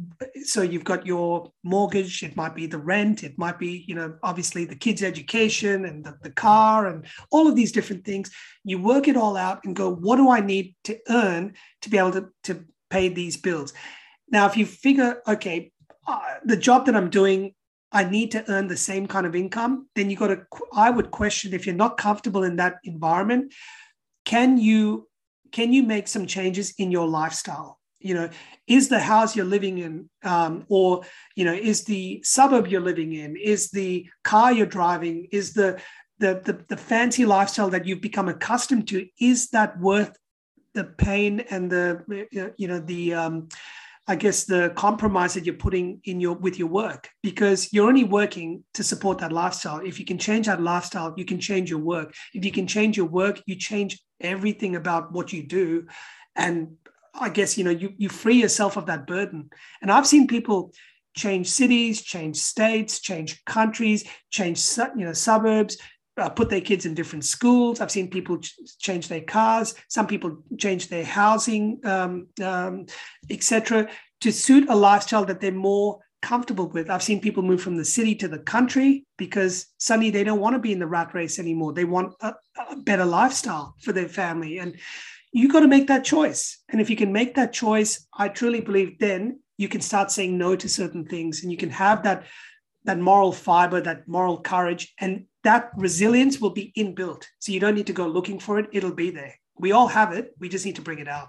[0.42, 4.16] So you've got your mortgage it might be the rent it might be you know
[4.24, 8.32] obviously the kids education and the, the, car and all of these different things.
[8.64, 11.96] You work it all out and go what do i need to earn to be
[11.96, 13.72] able to, to pay these bills?
[14.28, 15.70] Now if you figure okay
[16.08, 17.54] uh, the job that i'm doing
[17.92, 21.12] i need to earn the same kind of income then you got to i would
[21.12, 23.54] question if you're not comfortable in that environment
[24.24, 25.06] can you
[25.54, 28.28] can you make some changes in your lifestyle you know
[28.66, 31.02] is the house you're living in um, or
[31.36, 35.80] you know is the suburb you're living in is the car you're driving is the,
[36.18, 40.16] the the the, fancy lifestyle that you've become accustomed to is that worth
[40.74, 41.86] the pain and the
[42.56, 43.48] you know the um,
[44.06, 48.04] I guess the compromise that you're putting in your with your work because you're only
[48.04, 49.80] working to support that lifestyle.
[49.80, 52.14] If you can change that lifestyle, you can change your work.
[52.34, 55.86] If you can change your work, you change everything about what you do.
[56.36, 56.76] And
[57.14, 59.50] I guess you know you you free yourself of that burden.
[59.80, 60.72] And I've seen people
[61.16, 64.60] change cities, change states, change countries, change
[64.96, 65.76] you know suburbs,
[66.16, 67.80] uh, put their kids in different schools.
[67.80, 69.74] I've seen people ch- change their cars.
[69.88, 72.86] Some people change their housing, um, um,
[73.30, 73.88] etc.,
[74.20, 76.88] to suit a lifestyle that they're more comfortable with.
[76.88, 80.54] I've seen people move from the city to the country because suddenly they don't want
[80.54, 81.74] to be in the rat race anymore.
[81.74, 82.32] They want a,
[82.70, 84.58] a better lifestyle for their family.
[84.58, 84.76] And
[85.32, 86.62] you got to make that choice.
[86.70, 90.38] And if you can make that choice, I truly believe then you can start saying
[90.38, 92.24] no to certain things and you can have that
[92.86, 97.24] that moral fiber, that moral courage, and that resilience will be inbuilt.
[97.38, 99.34] So you don't need to go looking for it, it'll be there.
[99.58, 101.28] We all have it, we just need to bring it out.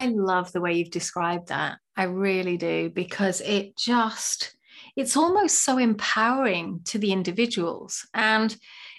[0.00, 1.78] I love the way you've described that.
[1.96, 4.56] I really do, because it just,
[4.96, 8.06] it's almost so empowering to the individuals.
[8.14, 8.56] And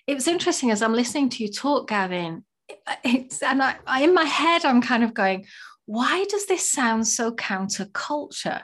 [0.08, 2.44] it was interesting as I'm listening to you talk, Gavin.
[3.04, 5.46] It's and I, I in my head, I'm kind of going,
[5.86, 8.64] why does this sound so counterculture?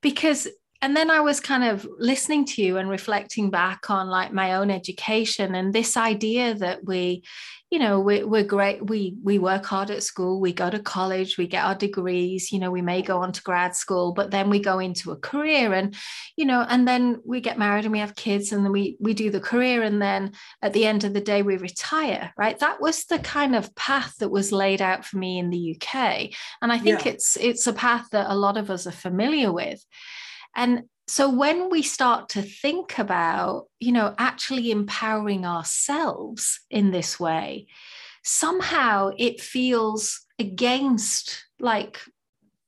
[0.00, 0.48] Because
[0.82, 4.54] and then I was kind of listening to you and reflecting back on like my
[4.54, 7.24] own education and this idea that we,
[7.70, 8.88] you know, we, we're great.
[8.88, 10.40] We we work hard at school.
[10.40, 11.36] We go to college.
[11.36, 12.52] We get our degrees.
[12.52, 15.16] You know, we may go on to grad school, but then we go into a
[15.16, 15.94] career, and
[16.36, 19.14] you know, and then we get married and we have kids, and then we we
[19.14, 22.32] do the career, and then at the end of the day we retire.
[22.38, 22.56] Right?
[22.60, 26.30] That was the kind of path that was laid out for me in the UK,
[26.62, 27.12] and I think yeah.
[27.12, 29.84] it's it's a path that a lot of us are familiar with.
[30.54, 37.20] And so when we start to think about, you know, actually empowering ourselves in this
[37.20, 37.68] way,
[38.24, 42.00] somehow it feels against like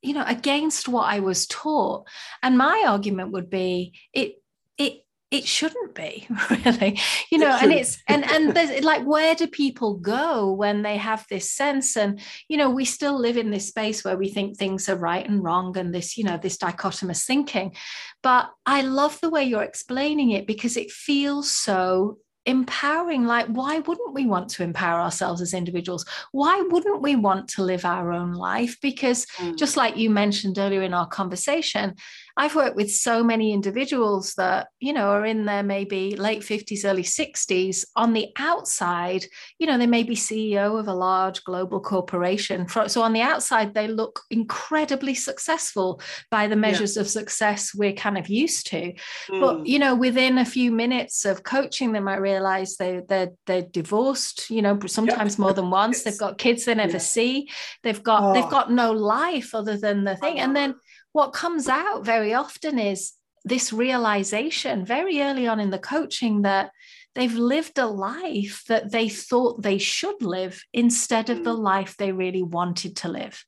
[0.01, 2.07] you know against what i was taught.
[2.43, 4.37] And my argument would be it
[4.79, 6.99] it it shouldn't be really
[7.31, 11.27] you know and it's and and there's like where do people go when they have
[11.29, 11.97] this sense?
[11.97, 15.29] And you know we still live in this space where we think things are right
[15.29, 17.75] and wrong and this you know this dichotomous thinking.
[18.23, 22.19] But i love the way you're explaining it because it feels so
[22.49, 23.27] empowering.
[23.27, 26.07] Like why wouldn't we want to empower ourselves as individuals?
[26.33, 28.79] Why wouldn't we want to live our own life?
[28.81, 29.57] Because mm.
[29.57, 31.95] just like you mentioned earlier in our conversation
[32.39, 36.85] I've worked with so many individuals that, you know, are in their maybe late 50s,
[36.85, 37.85] early 60s.
[37.97, 39.27] On the outside,
[39.59, 42.69] you know, they may be CEO of a large global corporation.
[42.87, 47.03] So on the outside, they look incredibly successful by the measures yeah.
[47.03, 48.93] of success we're kind of used to.
[49.29, 49.41] Mm.
[49.41, 53.63] But, you know, within a few minutes of coaching them, I realized they, they're, they're
[53.63, 55.39] divorced, you know, sometimes yep.
[55.41, 55.99] more than once.
[55.99, 56.05] Yes.
[56.05, 56.99] They've got kids they never yeah.
[56.99, 57.49] see.
[57.83, 58.33] They've got, oh.
[58.33, 60.39] they've got no life other than the thing.
[60.39, 60.77] And then
[61.13, 63.13] what comes out very often is
[63.45, 66.71] this realization very early on in the coaching that
[67.15, 71.59] they've lived a life that they thought they should live instead of the mm.
[71.59, 73.45] life they really wanted to live.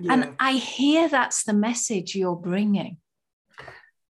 [0.00, 0.12] Yeah.
[0.12, 2.98] And I hear that's the message you're bringing.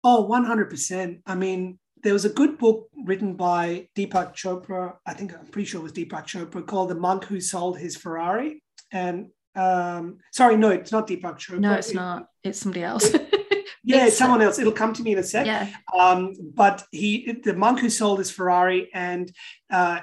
[0.03, 1.21] Oh, 100%.
[1.25, 4.95] I mean, there was a good book written by Deepak Chopra.
[5.05, 7.95] I think I'm pretty sure it was Deepak Chopra called The Monk Who Sold His
[7.95, 8.63] Ferrari.
[8.91, 11.59] And um, sorry, no, it's not Deepak Chopra.
[11.59, 12.29] No, it's not.
[12.43, 13.11] It's somebody else.
[13.83, 14.59] yeah, it's someone else.
[14.59, 15.45] It'll come to me in a sec.
[15.45, 15.69] Yeah.
[15.97, 19.31] Um, but he, the monk who sold his Ferrari, and
[19.71, 20.01] uh,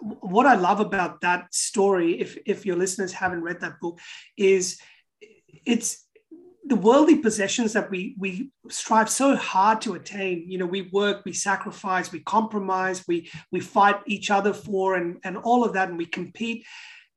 [0.00, 4.00] what I love about that story, if if your listeners haven't read that book,
[4.36, 4.80] is
[5.66, 6.04] it's
[6.66, 11.22] the worldly possessions that we we strive so hard to attain you know we work
[11.26, 15.90] we sacrifice we compromise we we fight each other for and and all of that
[15.90, 16.64] and we compete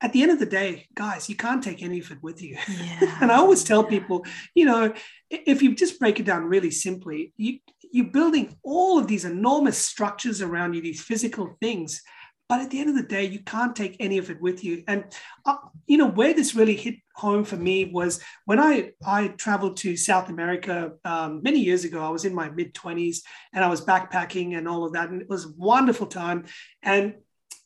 [0.00, 2.56] at the end of the day, guys, you can't take any of it with you.
[2.68, 3.18] Yeah.
[3.20, 4.24] and I always tell people,
[4.54, 4.92] you know,
[5.28, 7.58] if you just break it down really simply, you,
[7.90, 12.02] you're building all of these enormous structures around you, these physical things.
[12.48, 14.82] But at the end of the day, you can't take any of it with you.
[14.88, 15.04] And,
[15.44, 19.76] uh, you know, where this really hit home for me was when I, I traveled
[19.78, 22.02] to South America um, many years ago.
[22.02, 23.18] I was in my mid 20s
[23.52, 25.10] and I was backpacking and all of that.
[25.10, 26.46] And it was a wonderful time.
[26.82, 27.16] And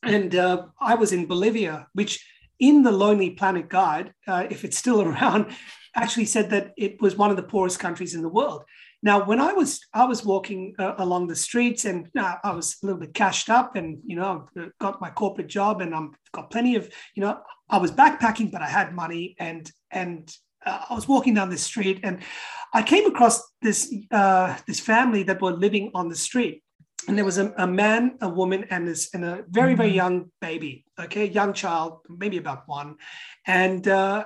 [0.03, 2.25] and uh, I was in Bolivia, which
[2.59, 5.47] in the Lonely Planet Guide, uh, if it's still around,
[5.95, 8.65] actually said that it was one of the poorest countries in the world.
[9.05, 12.77] Now, when I was I was walking uh, along the streets and uh, I was
[12.83, 14.49] a little bit cashed up, and you know,
[14.81, 18.63] got my corporate job, and I've got plenty of you know, I was backpacking, but
[18.63, 20.33] I had money, and and
[20.65, 22.21] uh, I was walking down the street, and
[22.73, 26.63] I came across this uh, this family that were living on the street,
[27.09, 29.97] and there was a, a man, a woman, and this and a very very mm-hmm.
[29.97, 30.85] young baby.
[30.99, 32.97] Okay, young child, maybe about one,
[33.47, 33.87] and.
[33.87, 34.25] Uh,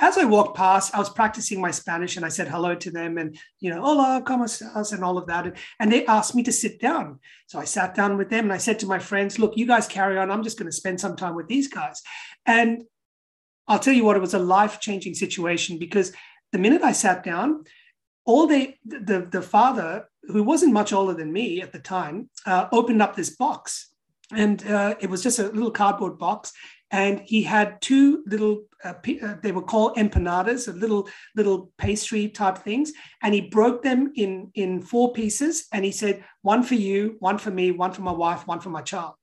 [0.00, 3.18] as I walked past, I was practicing my Spanish and I said hello to them
[3.18, 4.92] and, you know, hola, ¿cómo estás?
[4.92, 5.46] And all of that.
[5.46, 7.18] And, and they asked me to sit down.
[7.46, 9.86] So I sat down with them and I said to my friends, look, you guys
[9.86, 10.30] carry on.
[10.30, 12.00] I'm just going to spend some time with these guys.
[12.46, 12.84] And
[13.66, 16.12] I'll tell you what, it was a life changing situation because
[16.52, 17.64] the minute I sat down,
[18.28, 22.68] all they, the, the father who wasn't much older than me at the time, uh,
[22.72, 23.90] opened up this box.
[24.30, 26.52] And uh, it was just a little cardboard box.
[26.90, 32.28] And he had two little, uh, uh they were called empanadas, a little little pastry
[32.28, 32.92] type things.
[33.22, 35.66] And he broke them in, in four pieces.
[35.72, 38.70] And he said, one for you, one for me, one for my wife, one for
[38.70, 39.14] my child.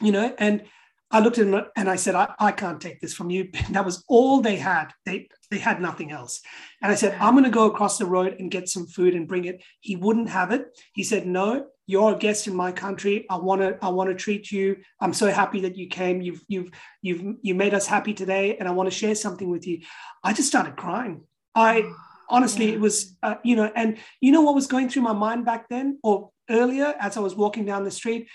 [0.00, 0.62] You know, and
[1.10, 3.48] I looked at him and I said, I, I can't take this from you.
[3.66, 4.88] And that was all they had.
[5.04, 6.42] They they had nothing else.
[6.82, 9.26] And I said, I'm going to go across the road and get some food and
[9.26, 9.62] bring it.
[9.80, 10.66] He wouldn't have it.
[10.92, 13.24] He said, No, you're a guest in my country.
[13.30, 14.76] I want to I want to treat you.
[15.00, 16.20] I'm so happy that you came.
[16.20, 19.66] You've you've you've you made us happy today, and I want to share something with
[19.66, 19.80] you.
[20.22, 21.24] I just started crying.
[21.54, 21.90] I
[22.28, 22.74] honestly, yeah.
[22.74, 25.68] it was uh, you know, and you know what was going through my mind back
[25.70, 28.28] then or earlier as I was walking down the street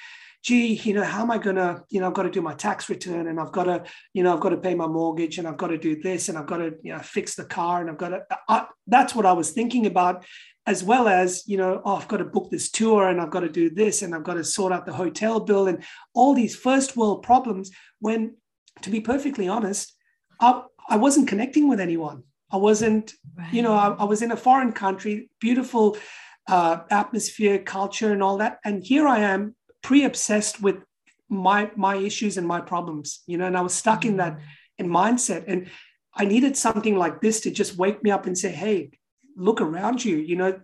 [0.43, 2.53] gee, you know, how am I going to, you know, I've got to do my
[2.53, 3.83] tax return and I've got to,
[4.13, 6.37] you know, I've got to pay my mortgage and I've got to do this and
[6.37, 9.25] I've got to, you know, fix the car and I've got to, I, that's what
[9.25, 10.25] I was thinking about,
[10.67, 13.39] as well as, you know, oh, I've got to book this tour and I've got
[13.39, 15.81] to do this and I've got to sort out the hotel bill and
[16.13, 18.35] all these first world problems when,
[18.81, 19.93] to be perfectly honest,
[20.41, 22.23] I, I wasn't connecting with anyone.
[22.51, 23.53] I wasn't, right.
[23.53, 25.97] you know, I, I was in a foreign country, beautiful
[26.47, 28.59] uh, atmosphere, culture, and all that.
[28.65, 30.77] And here I am pre-obsessed with
[31.29, 34.39] my my issues and my problems you know and i was stuck in that
[34.77, 35.45] in mindset.
[35.47, 35.69] And
[36.15, 38.91] i needed something like this to just wake me up and say hey
[39.35, 40.17] look around you.
[40.17, 40.59] You know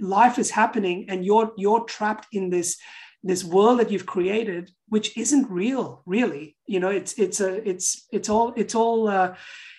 [0.00, 2.78] life is happening and you're you're trapped in this
[3.22, 6.56] this world that you've created which isn't real really.
[6.66, 9.34] You know it's it's a it's it's all it's all uh,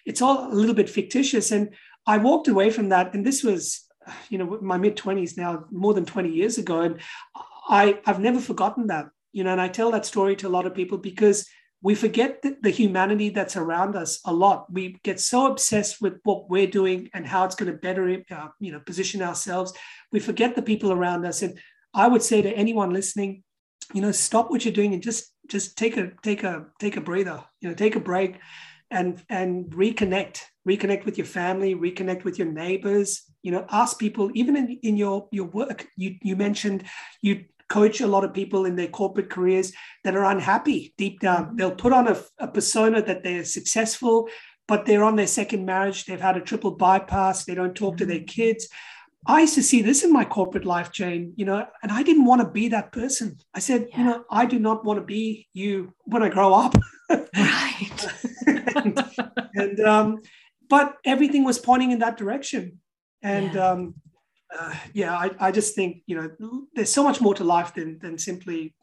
[0.05, 1.51] it's all a little bit fictitious.
[1.51, 1.73] And
[2.05, 3.13] i walked away from that.
[3.13, 3.87] And this was
[4.29, 6.81] you know my mid 20s now more than 20 years ago.
[6.81, 6.99] And
[7.67, 10.65] I, I've never forgotten that, you know, and I tell that story to a lot
[10.65, 11.47] of people because
[11.81, 14.71] we forget the, the humanity that's around us a lot.
[14.71, 18.47] We get so obsessed with what we're doing and how it's going to better, uh,
[18.59, 19.73] you know, position ourselves.
[20.11, 21.41] We forget the people around us.
[21.43, 21.59] And
[21.93, 23.43] I would say to anyone listening,
[23.93, 27.01] you know, stop what you're doing and just just take a take a take a
[27.01, 27.43] breather.
[27.61, 28.37] You know, take a break
[28.89, 34.31] and and reconnect reconnect with your family reconnect with your neighbors you know ask people
[34.33, 36.83] even in, in your your work you you mentioned
[37.21, 41.45] you coach a lot of people in their corporate careers that are unhappy deep down.
[41.45, 41.55] Mm-hmm.
[41.57, 44.29] They'll put on a, a persona that they're successful,
[44.67, 46.05] but they're on their second marriage.
[46.05, 47.45] They've had a triple bypass.
[47.45, 48.25] They don't talk to their mm-hmm.
[48.25, 48.67] kids.
[49.25, 52.25] I used to see this in my corporate life, Jane, you know, and I didn't
[52.25, 53.37] want to be that person.
[53.53, 53.97] I said, yeah.
[53.97, 56.75] you know, I do not want to be you when I grow up.
[57.09, 58.07] right.
[58.45, 59.03] and,
[59.55, 60.17] and um,
[60.69, 62.79] but everything was pointing in that direction.
[63.21, 63.69] And yeah.
[63.69, 63.95] um,
[64.57, 67.99] uh, yeah, I, I just think you know there's so much more to life than
[67.99, 68.73] than simply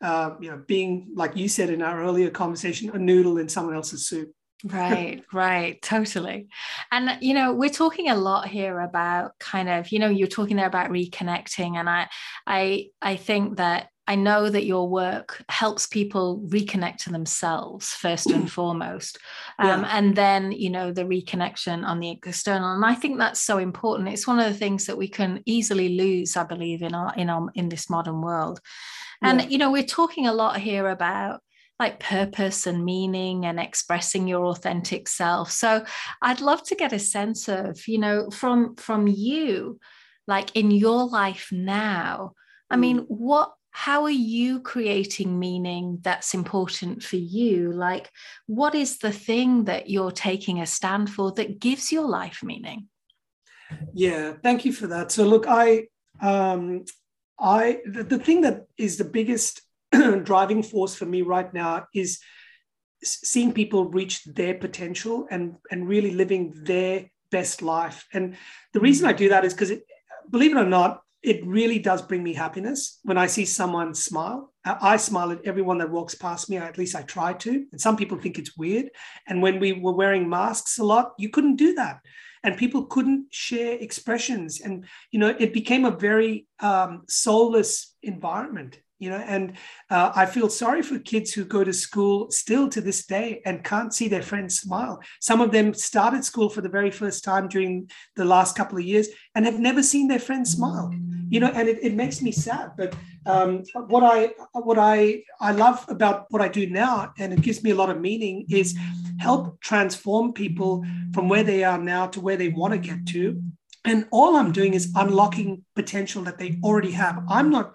[0.00, 3.74] uh, you know being like you said in our earlier conversation a noodle in someone
[3.74, 4.32] else's soup.
[4.64, 6.48] right right totally
[6.90, 10.56] and you know we're talking a lot here about kind of you know you're talking
[10.56, 12.08] there about reconnecting and i
[12.46, 18.30] i i think that I know that your work helps people reconnect to themselves first
[18.30, 19.18] and foremost.
[19.58, 19.98] Um, yeah.
[19.98, 22.74] And then, you know, the reconnection on the external.
[22.74, 24.10] And I think that's so important.
[24.10, 27.30] It's one of the things that we can easily lose, I believe, in our in
[27.30, 28.60] our in this modern world.
[29.22, 29.48] And, yeah.
[29.48, 31.40] you know, we're talking a lot here about
[31.80, 35.50] like purpose and meaning and expressing your authentic self.
[35.50, 35.84] So
[36.22, 39.80] I'd love to get a sense of, you know, from from you,
[40.26, 42.32] like in your life now.
[42.70, 43.06] I mean, mm.
[43.08, 47.72] what how are you creating meaning that's important for you?
[47.72, 48.08] Like
[48.46, 52.86] what is the thing that you're taking a stand for that gives your life meaning?
[53.92, 55.10] Yeah thank you for that.
[55.10, 55.88] So look i
[56.20, 56.84] um
[57.40, 59.60] i the, the thing that is the biggest
[60.22, 62.20] driving force for me right now is
[63.02, 68.06] seeing people reach their potential and and really living their best life.
[68.12, 68.36] And
[68.72, 69.72] the reason i do that is because
[70.30, 74.52] believe it or not it really does bring me happiness when I see someone smile.
[74.64, 77.64] I smile at everyone that walks past me, at least I try to.
[77.72, 78.90] And some people think it's weird.
[79.26, 82.00] And when we were wearing masks a lot, you couldn't do that.
[82.42, 84.60] And people couldn't share expressions.
[84.60, 89.52] And, you know, it became a very um, soulless environment you know and
[89.90, 93.64] uh, i feel sorry for kids who go to school still to this day and
[93.64, 95.00] can't see their friends smile.
[95.20, 98.84] Some of them started school for the very first time during the last couple of
[98.84, 100.92] years and have never seen their friends smile.
[101.28, 102.94] You know and it, it makes me sad but
[103.26, 104.18] um, what i
[104.52, 107.90] what i i love about what i do now and it gives me a lot
[107.90, 108.76] of meaning is
[109.18, 110.84] help transform people
[111.14, 113.42] from where they are now to where they want to get to.
[113.86, 117.16] And all i'm doing is unlocking potential that they already have.
[117.28, 117.74] I'm not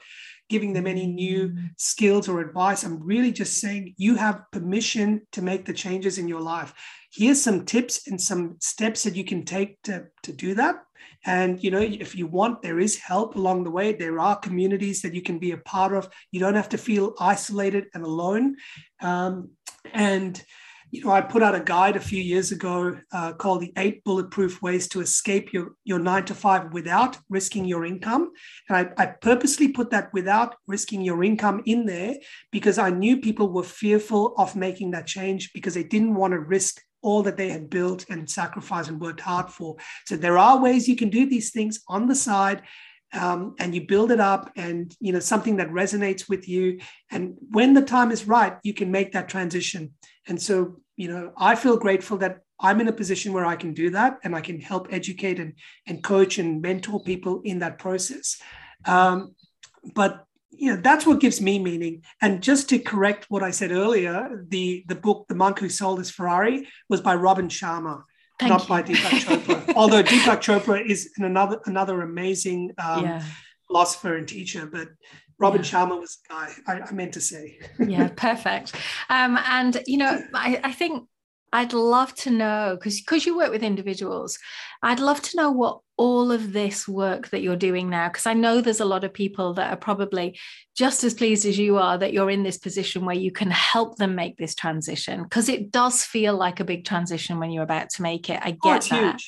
[0.50, 2.84] giving them any new skills or advice.
[2.84, 6.74] I'm really just saying you have permission to make the changes in your life.
[7.12, 10.84] Here's some tips and some steps that you can take to, to do that.
[11.26, 13.94] And you know, if you want, there is help along the way.
[13.94, 16.10] There are communities that you can be a part of.
[16.32, 18.56] You don't have to feel isolated and alone.
[19.02, 19.52] Um,
[19.94, 20.42] and
[20.92, 24.04] you know, I put out a guide a few years ago uh, called the eight
[24.04, 28.32] bulletproof ways to escape your, your nine to five without risking your income.
[28.68, 32.16] And I, I purposely put that without risking your income in there
[32.52, 36.40] because I knew people were fearful of making that change because they didn't want to
[36.40, 39.78] risk all that they had built and sacrificed and worked hard for.
[40.06, 42.64] So there are ways you can do these things on the side
[43.14, 46.80] um, and you build it up and you know something that resonates with you
[47.12, 49.94] and when the time is right you can make that transition
[50.30, 53.74] and so you know i feel grateful that i'm in a position where i can
[53.74, 55.54] do that and i can help educate and,
[55.88, 58.42] and coach and mentor people in that process
[58.86, 59.36] um,
[59.94, 63.72] but you know that's what gives me meaning and just to correct what i said
[63.72, 68.04] earlier the the book the monk who sold his ferrari was by robin sharma
[68.40, 68.68] Thank not you.
[68.70, 69.74] by Deepak Chopra.
[69.76, 73.24] Although Deepak Chopra is another another amazing um, yeah.
[73.68, 74.88] philosopher and teacher, but
[75.40, 75.62] Robin.
[75.62, 77.60] Sharma was the guy I, I meant to say.
[77.80, 78.76] yeah, perfect.
[79.10, 81.08] Um, and you know, I, I think
[81.52, 84.38] I'd love to know because because you work with individuals,
[84.84, 88.34] I'd love to know what all of this work that you're doing now because I
[88.34, 90.40] know there's a lot of people that are probably
[90.78, 93.98] just as pleased as you are that you're in this position where you can help
[93.98, 97.90] them make this transition because it does feel like a big transition when you're about
[97.92, 98.40] to make it.
[98.42, 99.22] I oh, get oh, that.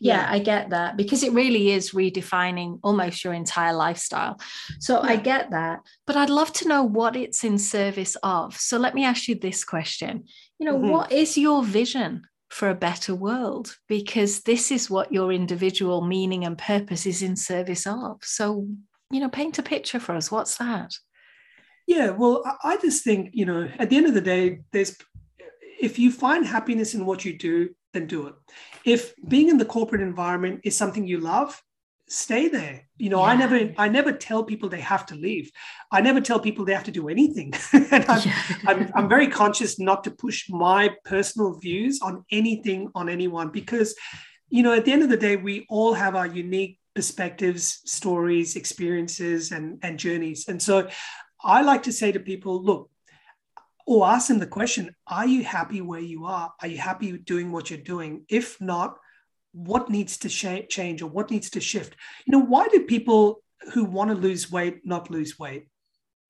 [0.00, 4.38] Yeah, yeah, I get that because it really is redefining almost your entire lifestyle.
[4.80, 5.10] So yeah.
[5.10, 8.56] I get that, but I'd love to know what it's in service of.
[8.56, 10.24] So let me ask you this question.
[10.58, 10.90] You know, mm-hmm.
[10.90, 16.44] what is your vision for a better world because this is what your individual meaning
[16.44, 18.18] and purpose is in service of.
[18.22, 18.68] So,
[19.10, 20.30] you know, paint a picture for us.
[20.30, 20.92] What's that?
[21.86, 24.96] Yeah, well, I just think, you know, at the end of the day, there's
[25.78, 28.34] if you find happiness in what you do, then do it.
[28.84, 31.60] If being in the corporate environment is something you love,
[32.08, 33.32] stay there you know yeah.
[33.32, 35.50] i never i never tell people they have to leave
[35.90, 38.42] i never tell people they have to do anything and I'm, yeah.
[38.64, 43.96] I'm, I'm very conscious not to push my personal views on anything on anyone because
[44.48, 48.54] you know at the end of the day we all have our unique perspectives stories
[48.54, 50.88] experiences and and journeys and so
[51.42, 52.88] i like to say to people look
[53.86, 56.52] or ask them the question are you happy where you are?
[56.60, 58.24] Are you happy doing what you're doing?
[58.28, 58.96] If not
[59.52, 61.96] what needs to sh- change or what needs to shift?
[62.26, 65.68] You know why do people who want to lose weight not lose weight?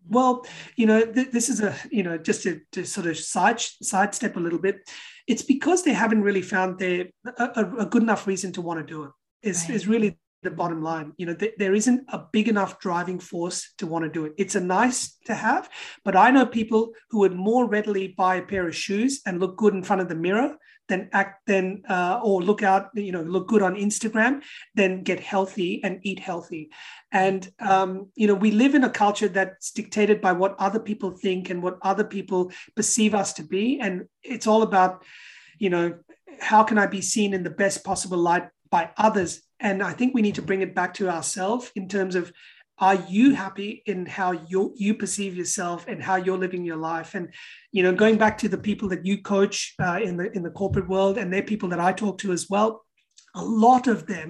[0.09, 0.47] Well
[0.77, 4.37] you know th- this is a you know just to, to sort of side sidestep
[4.37, 4.89] a little bit.
[5.27, 7.07] It's because they haven't really found their
[7.39, 9.11] a, a good enough reason to want to do it.
[9.43, 9.77] Is, right.
[9.77, 11.13] is really the bottom line.
[11.19, 14.33] You know th- there isn't a big enough driving force to want to do it.
[14.39, 15.69] It's a nice to have
[16.05, 19.57] but i know people who would more readily buy a pair of shoes and look
[19.57, 20.57] good in front of the mirror
[20.89, 24.41] than act then uh, or look out you know look good on instagram
[24.75, 26.71] then get healthy and eat healthy.
[27.13, 31.11] And um, you know we live in a culture that's dictated by what other people
[31.11, 33.81] think and what other people perceive us to be.
[33.81, 35.03] And it's all about
[35.59, 35.99] you know
[36.39, 39.41] how can i be seen in the best possible light by others.
[39.59, 42.33] And i think we need to bring it back to ourselves in terms of
[42.89, 47.11] are you happy in how you you perceive yourself and how you're living your life?
[47.17, 47.27] And
[47.77, 49.57] you know going back to the people that you coach
[49.87, 52.45] uh, in the in the corporate world and they're people that i talk to as
[52.53, 52.71] well
[53.43, 54.29] a lot of them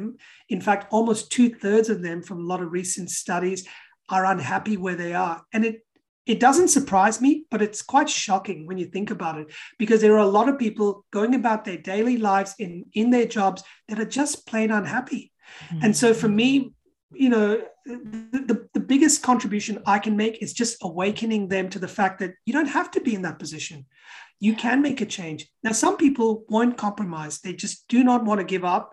[0.54, 3.60] in fact almost two-thirds of them from a lot of recent studies
[4.08, 5.42] are unhappy where they are.
[5.52, 5.85] And it
[6.26, 9.46] it doesn't surprise me but it's quite shocking when you think about it
[9.78, 13.26] because there are a lot of people going about their daily lives in in their
[13.26, 15.32] jobs that are just plain unhappy.
[15.68, 15.84] Mm-hmm.
[15.84, 16.72] and so for me
[17.12, 21.78] you know the, the, the, biggest contribution i can make is just awakening them to
[21.78, 23.86] the fact that you don't have to be in that position.
[24.38, 25.48] You can make a change.
[25.62, 27.40] Now some people won't compromise.
[27.40, 28.92] They just do not want to give up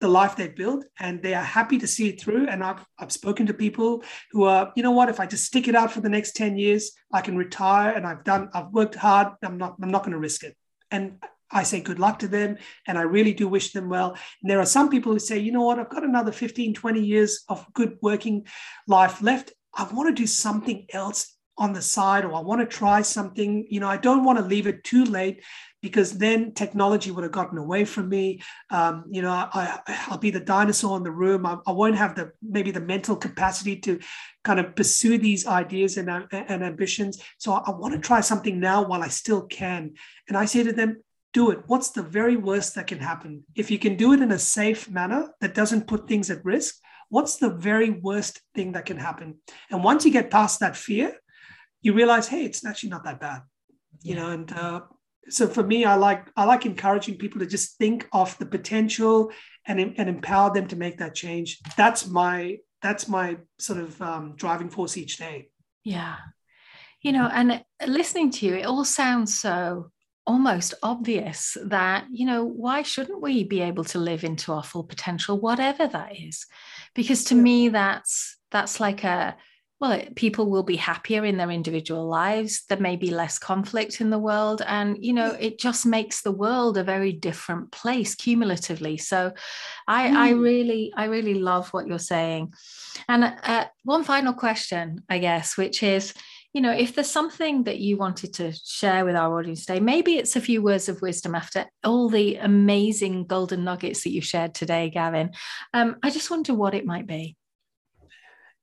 [0.00, 3.12] the life they've built and they are happy to see it through and I've, I've
[3.12, 6.00] spoken to people who are you know what if i just stick it out for
[6.00, 9.76] the next 10 years i can retire and i've done i've worked hard i'm not
[9.82, 10.56] i'm not going to risk it
[10.90, 11.18] and
[11.50, 14.10] I say good luck to them and I really do wish them well.
[14.42, 17.00] And there are some people who say, you know what, I've got another 15, 20
[17.00, 18.46] years of good working
[18.86, 19.52] life left.
[19.74, 23.66] I want to do something else on the side or I want to try something.
[23.70, 25.42] You know, I don't want to leave it too late
[25.80, 28.42] because then technology would have gotten away from me.
[28.70, 31.46] Um, you know, I, will be the dinosaur in the room.
[31.46, 34.00] I, I, won't have the maybe the mental capacity to
[34.44, 37.22] kind of pursue these ideas and, and ambitions.
[37.38, 39.94] So I, I want to try something now while I still can.
[40.28, 41.02] And I say to them,
[41.32, 41.60] do it.
[41.66, 43.44] What's the very worst that can happen?
[43.54, 46.76] If you can do it in a safe manner that doesn't put things at risk,
[47.10, 49.36] what's the very worst thing that can happen?
[49.70, 51.16] And once you get past that fear,
[51.82, 53.42] you realize, hey, it's actually not that bad,
[54.02, 54.30] you know.
[54.30, 54.80] And uh,
[55.28, 59.30] so for me, I like I like encouraging people to just think of the potential
[59.66, 61.60] and and empower them to make that change.
[61.76, 65.48] That's my that's my sort of um, driving force each day.
[65.84, 66.16] Yeah,
[67.00, 69.90] you know, and listening to you, it all sounds so
[70.26, 74.84] almost obvious that, you know, why shouldn't we be able to live into our full
[74.84, 76.44] potential, whatever that is?
[76.94, 79.36] Because to me, that's that's like a
[79.80, 82.64] well, people will be happier in their individual lives.
[82.68, 84.60] There may be less conflict in the world.
[84.66, 88.96] And, you know, it just makes the world a very different place cumulatively.
[88.96, 89.32] So
[89.86, 90.16] I, mm.
[90.16, 92.54] I really, I really love what you're saying.
[93.08, 96.12] And uh, one final question, I guess, which is,
[96.52, 100.16] you know, if there's something that you wanted to share with our audience today, maybe
[100.16, 104.54] it's a few words of wisdom after all the amazing golden nuggets that you've shared
[104.54, 105.30] today, Gavin.
[105.72, 107.36] Um, I just wonder what it might be.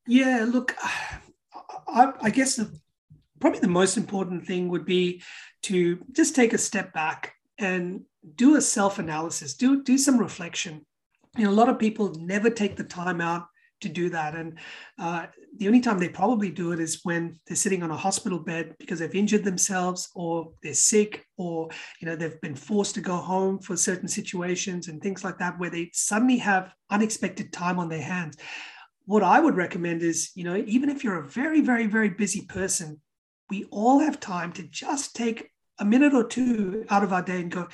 [0.08, 0.76] Yeah, look,
[1.88, 2.78] I, I guess the,
[3.40, 5.22] probably the most important thing would be
[5.64, 8.02] to just take a step back and
[8.36, 10.86] do a self analysis, do, do some reflection.
[11.38, 13.46] You know, a lot of people never take the time out
[13.82, 14.36] to do that.
[14.36, 14.58] And
[15.00, 15.28] uh,
[15.58, 18.76] the only time they probably do it is when they're sitting on a hospital bed
[18.80, 21.70] because they've injured themselves or they're sick or
[22.02, 25.58] you know they've been forced to go home for certain situations and things like that
[25.60, 28.38] where they suddenly have unexpected time on their hands
[29.06, 32.42] what I would recommend is, you know, even if you're a very, very, very busy
[32.42, 33.02] person,
[33.50, 37.42] we all have time to just take a minute or two out of our day
[37.42, 37.68] and go,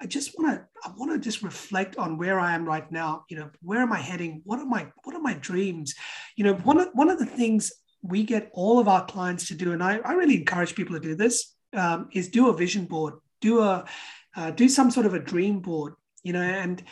[0.00, 3.24] I just want to, I want to just reflect on where I am right now.
[3.30, 4.42] You know, where am I heading?
[4.44, 5.94] What are my, what are my dreams?
[6.36, 7.72] You know, one of, one of the things
[8.02, 11.00] we get all of our clients to do, and I, I really encourage people to
[11.00, 13.86] do this, um, is do a vision board, do a,
[14.36, 16.82] uh, do some sort of a dream board, you know, and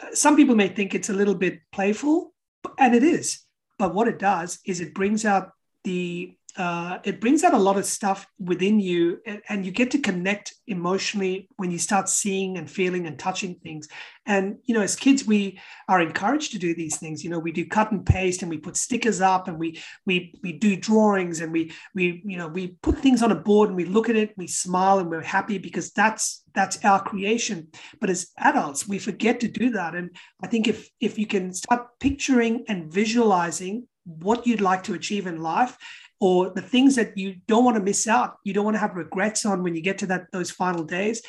[0.00, 2.33] uh, some people may think it's a little bit playful,
[2.78, 3.44] and it is.
[3.78, 5.52] But what it does is it brings out
[5.82, 9.90] the uh, it brings out a lot of stuff within you and, and, you get
[9.90, 13.88] to connect emotionally when you start seeing and feeling and touching things.
[14.26, 17.24] And you know as kids we are encouraged to do these things.
[17.24, 20.34] You know we do cut and paste and we put stickers up and we we
[20.42, 23.76] we do drawings and we we you know we put things on a board and
[23.76, 27.68] we look at it we smile and we're happy because that's that's our creation.
[28.00, 29.94] But as adults we forget to do that.
[29.94, 30.10] And
[30.42, 35.26] i think if if you can start picturing and visualizing what you'd like to achieve
[35.26, 35.76] in life
[36.20, 38.94] or the things that you don't want to miss out you don't want to have
[38.94, 41.22] regrets on when you get to that those final days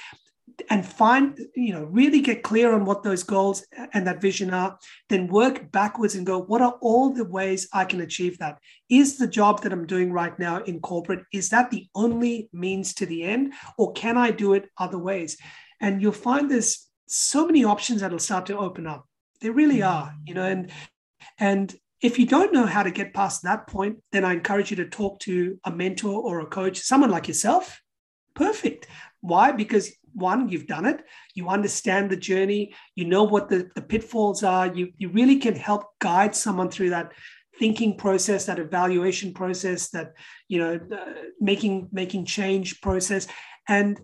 [0.69, 4.77] and find you know really get clear on what those goals and that vision are
[5.09, 8.57] then work backwards and go what are all the ways i can achieve that?
[8.89, 12.93] Is the job that i'm doing right now in corporate is that the only means
[12.95, 15.37] to the end or can i do it other ways?
[15.81, 19.05] And you'll find there's so many options that'll start to open up.
[19.41, 19.89] There really mm.
[19.89, 20.71] are you know and
[21.39, 21.75] and
[22.05, 24.87] if you don't know how to get past that point, then I encourage you to
[24.87, 27.81] talk to a mentor or a coach, someone like yourself.
[28.35, 28.85] Perfect.
[29.21, 29.51] Why?
[29.51, 31.03] Because one, you've done it,
[31.33, 35.55] you understand the journey, you know what the, the pitfalls are, you, you really can
[35.55, 37.11] help guide someone through that
[37.57, 40.11] thinking process that evaluation process that
[40.49, 43.27] you know uh, making making change process
[43.69, 44.01] and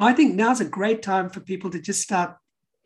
[0.00, 2.36] i think now's a great time for people to just start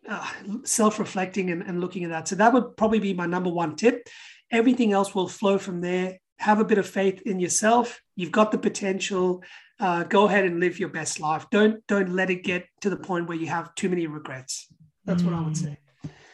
[0.06, 0.28] uh,
[0.64, 4.06] self-reflecting and, and looking at that so that would probably be my number one tip
[4.52, 6.18] everything else will flow from there.
[6.38, 8.00] Have a bit of faith in yourself.
[8.14, 9.42] You've got the potential.
[9.80, 11.46] Uh, go ahead and live your best life.
[11.50, 14.68] Don't don't let it get to the point where you have too many regrets.
[15.04, 15.26] That's mm.
[15.26, 15.78] what I would say.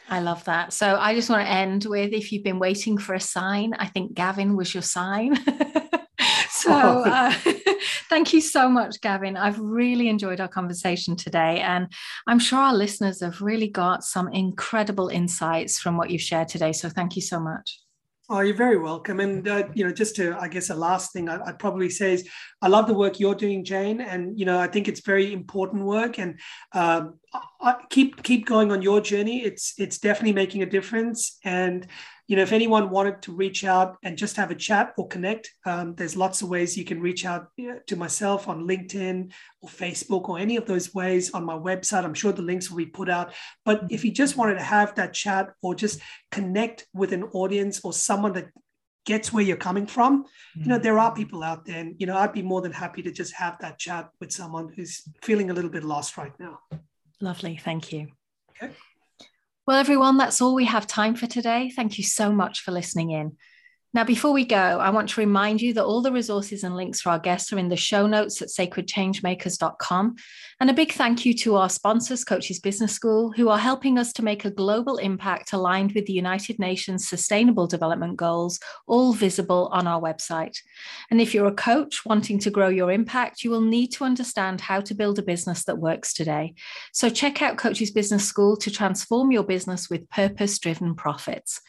[0.09, 0.73] I love that.
[0.73, 3.85] So I just want to end with if you've been waiting for a sign, I
[3.85, 5.35] think Gavin was your sign.
[6.49, 7.31] so uh,
[8.09, 9.37] thank you so much, Gavin.
[9.37, 11.59] I've really enjoyed our conversation today.
[11.59, 11.93] And
[12.25, 16.73] I'm sure our listeners have really got some incredible insights from what you've shared today.
[16.73, 17.79] So thank you so much.
[18.31, 19.19] Oh, you're very welcome.
[19.19, 22.13] And, uh, you know, just to, I guess, a last thing I, would probably say
[22.13, 22.29] is
[22.61, 24.01] I love the work you're doing, Jane.
[24.01, 26.39] And, you know, I think it's very important work and
[26.73, 27.18] um,
[27.61, 29.43] I, keep, keep going on your journey.
[29.43, 31.37] It's, it's definitely making a difference.
[31.43, 31.85] And,
[32.27, 35.51] you know, if anyone wanted to reach out and just have a chat or connect,
[35.65, 37.49] um, there's lots of ways you can reach out
[37.87, 42.03] to myself on LinkedIn or Facebook or any of those ways on my website.
[42.03, 43.33] I'm sure the links will be put out.
[43.65, 45.99] But if you just wanted to have that chat or just
[46.31, 48.49] connect with an audience or someone that
[49.05, 50.25] gets where you're coming from,
[50.55, 51.79] you know, there are people out there.
[51.79, 54.71] And, you know, I'd be more than happy to just have that chat with someone
[54.75, 56.59] who's feeling a little bit lost right now.
[57.21, 57.57] Lovely.
[57.57, 58.07] Thank you.
[58.61, 58.73] Okay.
[59.67, 61.71] Well, everyone, that's all we have time for today.
[61.75, 63.37] Thank you so much for listening in.
[63.91, 67.01] Now, before we go, I want to remind you that all the resources and links
[67.01, 70.15] for our guests are in the show notes at sacredchangemakers.com.
[70.59, 74.13] And a big thank you to our sponsors, Coaches Business School, who are helping us
[74.13, 79.69] to make a global impact aligned with the United Nations Sustainable Development Goals, all visible
[79.71, 80.59] on our website.
[81.09, 84.61] And if you're a coach wanting to grow your impact, you will need to understand
[84.61, 86.53] how to build a business that works today.
[86.93, 91.59] So check out Coaches Business School to transform your business with purpose driven profits.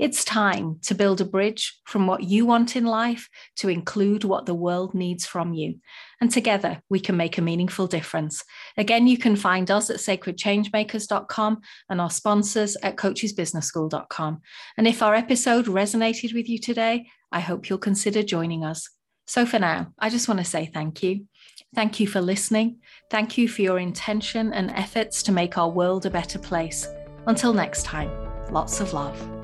[0.00, 4.46] It's time to build a bridge from what you want in life to include what
[4.46, 5.74] the world needs from you.
[6.22, 8.42] And together we can make a meaningful difference.
[8.78, 14.40] Again, you can find us at sacredchangemakers.com and our sponsors at coachesbusinessschool.com.
[14.78, 18.88] And if our episode resonated with you today, I hope you'll consider joining us.
[19.26, 21.26] So for now, I just want to say thank you.
[21.74, 22.78] Thank you for listening.
[23.10, 26.88] Thank you for your intention and efforts to make our world a better place.
[27.26, 28.10] Until next time,
[28.50, 29.39] lots of love.